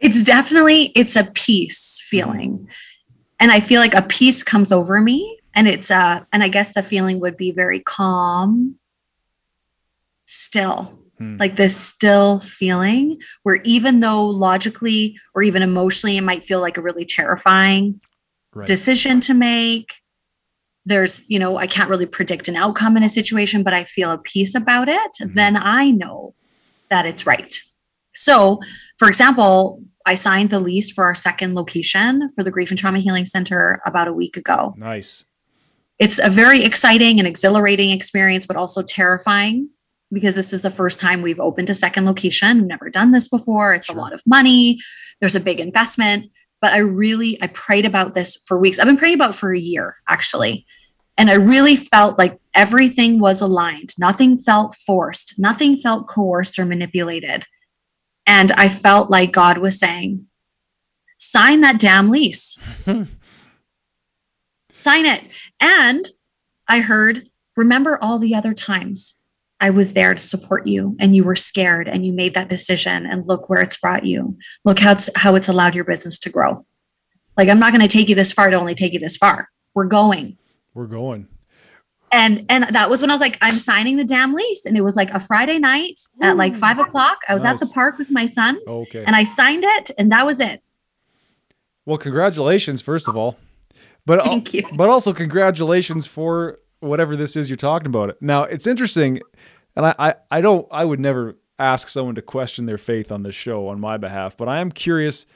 [0.00, 2.68] It's definitely it's a peace feeling.
[3.40, 6.72] And I feel like a peace comes over me and it's uh and I guess
[6.72, 8.76] the feeling would be very calm,
[10.24, 11.36] still Hmm.
[11.36, 16.76] Like this still feeling where even though logically or even emotionally it might feel like
[16.76, 18.00] a really terrifying
[18.54, 18.66] right.
[18.66, 20.00] decision to make,
[20.88, 24.10] there's, you know, I can't really predict an outcome in a situation, but I feel
[24.10, 25.32] a peace about it, mm-hmm.
[25.32, 26.34] then I know
[26.88, 27.54] that it's right.
[28.14, 28.60] So,
[28.98, 32.98] for example, I signed the lease for our second location for the Grief and Trauma
[32.98, 34.74] Healing Center about a week ago.
[34.78, 35.24] Nice.
[35.98, 39.68] It's a very exciting and exhilarating experience, but also terrifying
[40.10, 42.58] because this is the first time we've opened a second location.
[42.58, 43.74] We've never done this before.
[43.74, 43.96] It's sure.
[43.96, 44.78] a lot of money.
[45.20, 46.30] There's a big investment.
[46.62, 48.78] But I really, I prayed about this for weeks.
[48.78, 50.66] I've been praying about for a year, actually.
[51.18, 53.90] And I really felt like everything was aligned.
[53.98, 55.34] Nothing felt forced.
[55.38, 57.44] Nothing felt coerced or manipulated.
[58.24, 60.26] And I felt like God was saying,
[61.16, 62.56] sign that damn lease.
[64.70, 65.24] sign it.
[65.58, 66.08] And
[66.68, 69.20] I heard, remember all the other times
[69.60, 73.06] I was there to support you and you were scared and you made that decision
[73.06, 74.38] and look where it's brought you.
[74.64, 76.64] Look how it's how it's allowed your business to grow.
[77.36, 79.48] Like I'm not going to take you this far to only take you this far.
[79.74, 80.36] We're going.
[80.78, 81.26] We're going.
[82.12, 84.64] And and that was when I was like, I'm signing the damn lease.
[84.64, 87.18] And it was like a Friday night at like five o'clock.
[87.28, 87.60] I was nice.
[87.60, 88.60] at the park with my son.
[88.64, 89.02] Okay.
[89.04, 90.62] And I signed it and that was it.
[91.84, 93.36] Well, congratulations, first of all.
[94.06, 94.62] But Thank you.
[94.72, 98.10] but also congratulations for whatever this is you're talking about.
[98.10, 99.18] It Now it's interesting,
[99.74, 103.24] and I, I, I don't I would never ask someone to question their faith on
[103.24, 105.26] this show on my behalf, but I am curious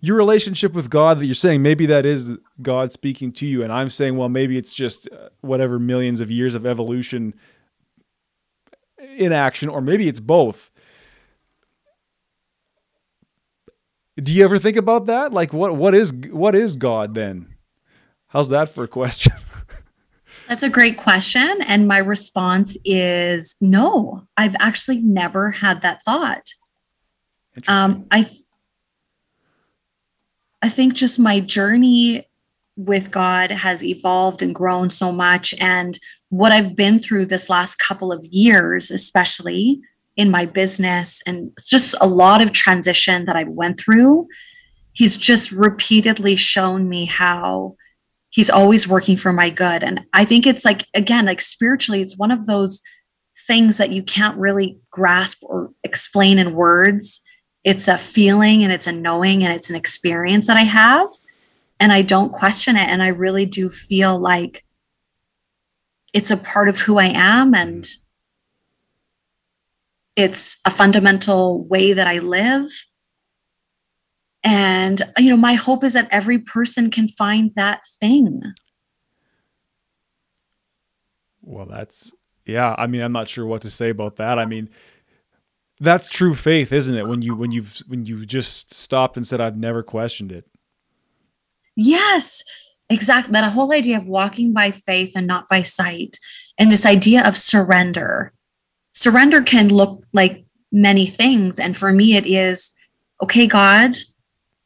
[0.00, 2.32] your relationship with God that you're saying maybe that is
[2.62, 6.30] God speaking to you and I'm saying well maybe it's just uh, whatever millions of
[6.30, 7.34] years of evolution
[9.16, 10.70] in action or maybe it's both.
[14.16, 15.32] Do you ever think about that?
[15.32, 17.54] Like what what is what is God then?
[18.28, 19.32] How's that for a question?
[20.48, 21.62] That's a great question.
[21.62, 26.50] And my response is no, I've actually never had that thought.
[27.68, 28.40] Um, I, th-
[30.62, 32.26] I think just my journey
[32.76, 35.54] with God has evolved and grown so much.
[35.60, 35.98] And
[36.28, 39.80] what I've been through this last couple of years, especially
[40.16, 44.28] in my business, and just a lot of transition that I went through,
[44.92, 47.76] He's just repeatedly shown me how
[48.30, 52.18] he's always working for my good and i think it's like again like spiritually it's
[52.18, 52.80] one of those
[53.46, 57.20] things that you can't really grasp or explain in words
[57.64, 61.08] it's a feeling and it's a knowing and it's an experience that i have
[61.78, 64.64] and i don't question it and i really do feel like
[66.12, 67.86] it's a part of who i am and
[70.16, 72.70] it's a fundamental way that i live
[74.42, 78.42] and, you know, my hope is that every person can find that thing.
[81.42, 82.12] Well, that's,
[82.46, 82.74] yeah.
[82.78, 84.38] I mean, I'm not sure what to say about that.
[84.38, 84.70] I mean,
[85.80, 87.08] that's true faith, isn't it?
[87.08, 90.46] When you, when you've, when you just stopped and said, I've never questioned it.
[91.74, 92.44] Yes,
[92.88, 93.32] exactly.
[93.32, 96.18] That whole idea of walking by faith and not by sight.
[96.58, 98.32] And this idea of surrender.
[98.92, 101.58] Surrender can look like many things.
[101.58, 102.72] And for me, it is
[103.22, 103.96] okay, God,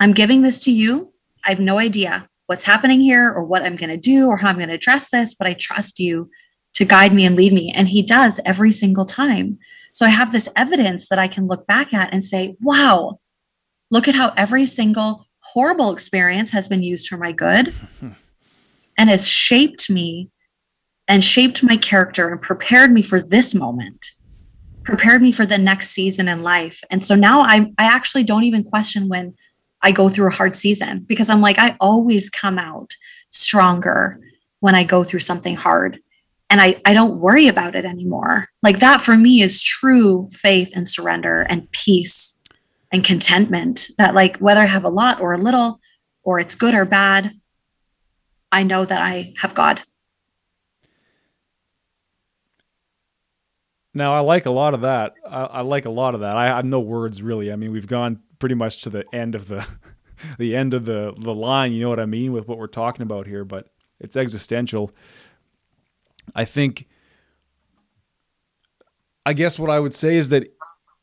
[0.01, 1.12] I'm giving this to you.
[1.45, 4.49] I have no idea what's happening here or what I'm going to do or how
[4.49, 6.31] I'm going to address this, but I trust you
[6.75, 7.73] to guide me and lead me.
[7.73, 9.59] And he does every single time.
[9.95, 13.20] So I have this evidence that I can look back at and say, wow,
[13.90, 17.72] look at how every single horrible experience has been used for my good
[18.99, 20.30] and has shaped me
[21.09, 24.11] and shaped my character and prepared me for this moment
[24.84, 28.45] prepared me for the next season in life and so now i, I actually don't
[28.45, 29.34] even question when
[29.84, 32.95] I go through a hard season because I'm like, I always come out
[33.28, 34.18] stronger
[34.61, 36.01] when I go through something hard.
[36.51, 38.49] And I, I don't worry about it anymore.
[38.62, 42.40] Like that for me is true faith and surrender and peace
[42.92, 45.80] and contentment that, like, whether I have a lot or a little,
[46.22, 47.32] or it's good or bad,
[48.53, 49.82] I know that I have God.
[53.95, 55.14] Now I like a lot of that.
[55.28, 56.36] I, I like a lot of that.
[56.36, 57.53] I, I have no words really.
[57.53, 59.66] I mean, we've gone pretty much to the end of the
[60.38, 61.72] the end of the the line.
[61.72, 63.70] You know what I mean with what we're talking about here, but
[64.01, 64.92] it's existential.
[66.35, 66.89] I think.
[69.27, 70.55] I guess what I would say is that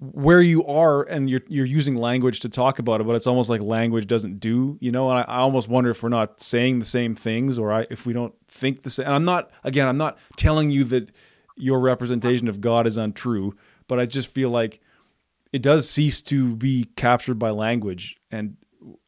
[0.01, 3.49] where you are and you're you're using language to talk about it, but it's almost
[3.49, 5.09] like language doesn't do, you know.
[5.09, 8.05] And I, I almost wonder if we're not saying the same things, or I, if
[8.05, 9.05] we don't think the same.
[9.05, 11.11] And I'm not again, I'm not telling you that
[11.55, 13.55] your representation of God is untrue,
[13.87, 14.81] but I just feel like
[15.53, 18.57] it does cease to be captured by language and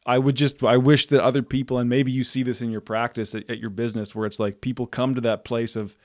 [0.06, 2.80] I would just I wish that other people and maybe you see this in your
[2.80, 5.96] practice at, at, your business where it's like people come to that place of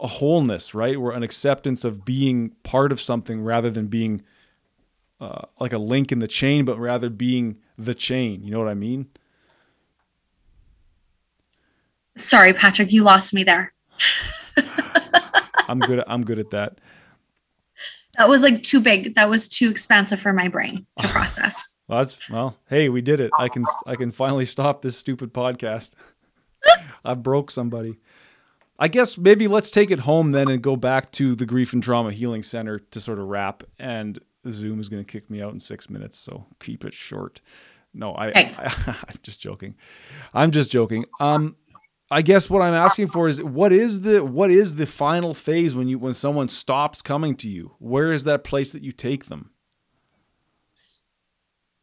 [0.00, 1.00] a wholeness, right?
[1.00, 4.22] Where an acceptance of being part of something rather than being
[5.20, 8.42] uh, like a link in the chain, but rather being the chain.
[8.44, 9.08] You know what I mean?
[12.16, 13.72] Sorry, Patrick, you lost me there.
[15.68, 16.02] I'm good.
[16.06, 16.78] I'm good at that.
[18.18, 19.14] That was like too big.
[19.14, 21.80] That was too expansive for my brain to process.
[21.88, 22.56] well, that's well.
[22.68, 23.30] Hey, we did it.
[23.38, 25.94] I can I can finally stop this stupid podcast.
[27.04, 27.98] I broke somebody.
[28.78, 31.82] I guess maybe let's take it home then and go back to the Grief and
[31.82, 33.64] Trauma Healing Center to sort of wrap.
[33.78, 34.18] And
[34.48, 37.40] Zoom is going to kick me out in six minutes, so keep it short.
[37.92, 38.54] No, I, hey.
[38.56, 39.74] I I'm just joking.
[40.34, 41.06] I'm just joking.
[41.20, 41.56] Um,
[42.10, 45.74] I guess what I'm asking for is what is the what is the final phase
[45.74, 47.74] when you when someone stops coming to you?
[47.78, 49.50] Where is that place that you take them?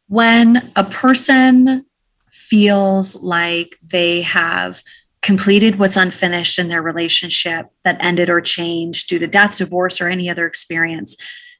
[0.08, 1.86] When a person
[2.30, 4.82] feels like they have
[5.22, 10.08] completed what's unfinished in their relationship that ended or changed due to death, divorce, or
[10.08, 11.16] any other experience,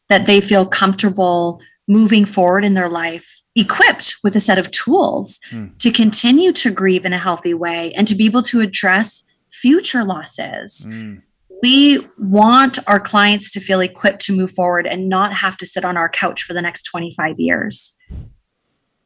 [0.08, 5.40] that they feel comfortable moving forward in their life equipped with a set of tools
[5.50, 5.76] mm.
[5.78, 10.04] to continue to grieve in a healthy way and to be able to address future
[10.04, 10.86] losses.
[10.88, 11.22] Mm.
[11.62, 15.86] We want our clients to feel equipped to move forward and not have to sit
[15.86, 17.98] on our couch for the next 25 years.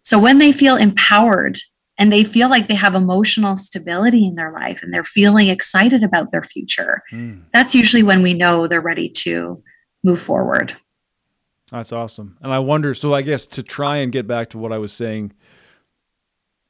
[0.02, 1.59] So when they feel empowered
[1.97, 6.02] and they feel like they have emotional stability in their life and they're feeling excited
[6.02, 7.43] about their future, mm.
[7.52, 9.62] that's usually when we know they're ready to
[10.02, 10.77] move forward.
[11.71, 12.37] That's awesome.
[12.41, 14.93] And I wonder, so I guess to try and get back to what I was
[14.93, 15.33] saying,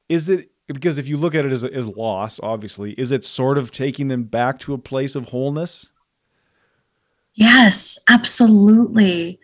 [0.09, 3.59] is it because if you look at it as, as loss, obviously, is it sort
[3.59, 5.91] of taking them back to a place of wholeness?
[7.35, 9.41] Yes, absolutely.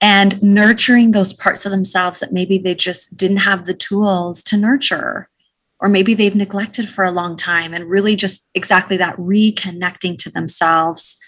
[0.00, 4.56] And nurturing those parts of themselves that maybe they just didn't have the tools to
[4.56, 5.28] nurture,
[5.80, 10.30] or maybe they've neglected for a long time, and really just exactly that reconnecting to
[10.30, 11.18] themselves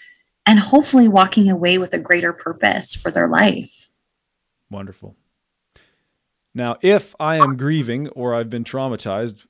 [0.45, 3.89] and hopefully walking away with a greater purpose for their life.
[4.69, 5.15] Wonderful.
[6.53, 9.45] Now, if I am grieving or I've been traumatized,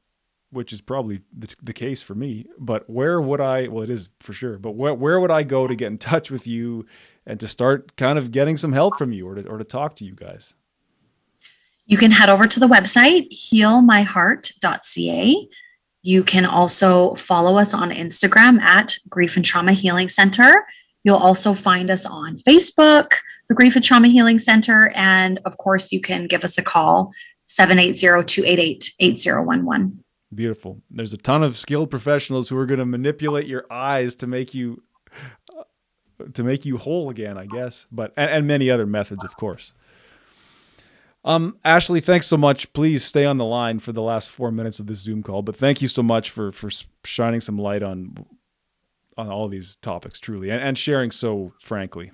[0.49, 4.09] which is probably the, the, case for me, but where would I, well, it is
[4.19, 6.85] for sure, but where, where would I go to get in touch with you
[7.25, 9.95] and to start kind of getting some help from you or to, or to talk
[9.97, 10.55] to you guys?
[11.85, 15.49] You can head over to the website, healmyheart.ca.
[16.01, 20.65] You can also follow us on Instagram at Grief and Trauma Healing Center.
[21.05, 23.11] You'll also find us on Facebook,
[23.47, 24.91] the Grief and Trauma Healing Center.
[24.95, 27.13] And of course, you can give us a call,
[27.45, 30.03] 780 288 8011.
[30.33, 30.81] Beautiful.
[30.89, 34.55] There's a ton of skilled professionals who are going to manipulate your eyes to make
[34.55, 34.81] you
[36.33, 37.85] to make you whole again, I guess.
[37.91, 39.73] But and, and many other methods, of course.
[41.23, 42.73] Um, Ashley, thanks so much.
[42.73, 45.43] Please stay on the line for the last four minutes of this Zoom call.
[45.43, 46.71] But thank you so much for for
[47.03, 48.25] shining some light on
[49.17, 52.11] on all these topics, truly, and, and sharing so frankly.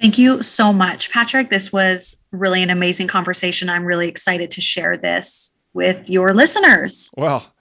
[0.00, 1.50] Thank you so much, Patrick.
[1.50, 3.68] This was really an amazing conversation.
[3.68, 7.10] I'm really excited to share this with your listeners.
[7.16, 7.52] Well,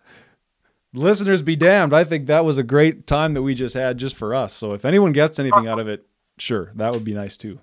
[0.93, 1.93] listeners be damned.
[1.93, 4.53] I think that was a great time that we just had just for us.
[4.53, 6.05] So if anyone gets anything out of it,
[6.37, 7.59] sure, that would be nice too.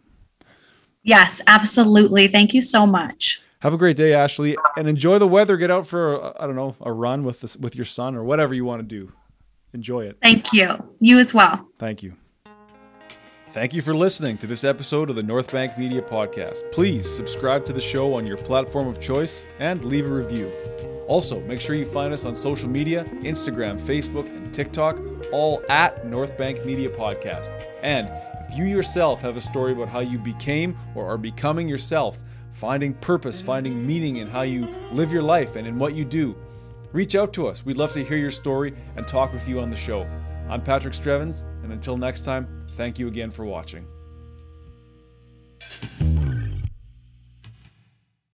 [1.05, 2.29] Yes, absolutely.
[2.29, 3.43] Thank you so much.
[3.61, 5.57] Have a great day, Ashley, and enjoy the weather.
[5.57, 8.55] Get out for I don't know a run with this, with your son or whatever
[8.55, 9.13] you want to do.
[9.75, 10.17] Enjoy it.
[10.23, 10.77] Thank you.
[11.01, 11.69] You as well.
[11.79, 12.15] Thank you.
[13.51, 16.71] Thank you for listening to this episode of the North Bank Media Podcast.
[16.73, 20.51] Please subscribe to the show on your platform of choice and leave a review.
[21.07, 24.99] Also, make sure you find us on social media Instagram, Facebook, and TikTok,
[25.33, 27.51] all at North Bank Media Podcast.
[27.83, 28.09] And
[28.49, 32.95] if you yourself have a story about how you became or are becoming yourself, finding
[32.95, 36.37] purpose, finding meaning in how you live your life and in what you do,
[36.95, 37.67] Reach out to us.
[37.67, 40.09] We'd love to hear your story and talk with you on the show.
[40.49, 43.85] I'm Patrick Strevens, and until next time, thank you again for watching.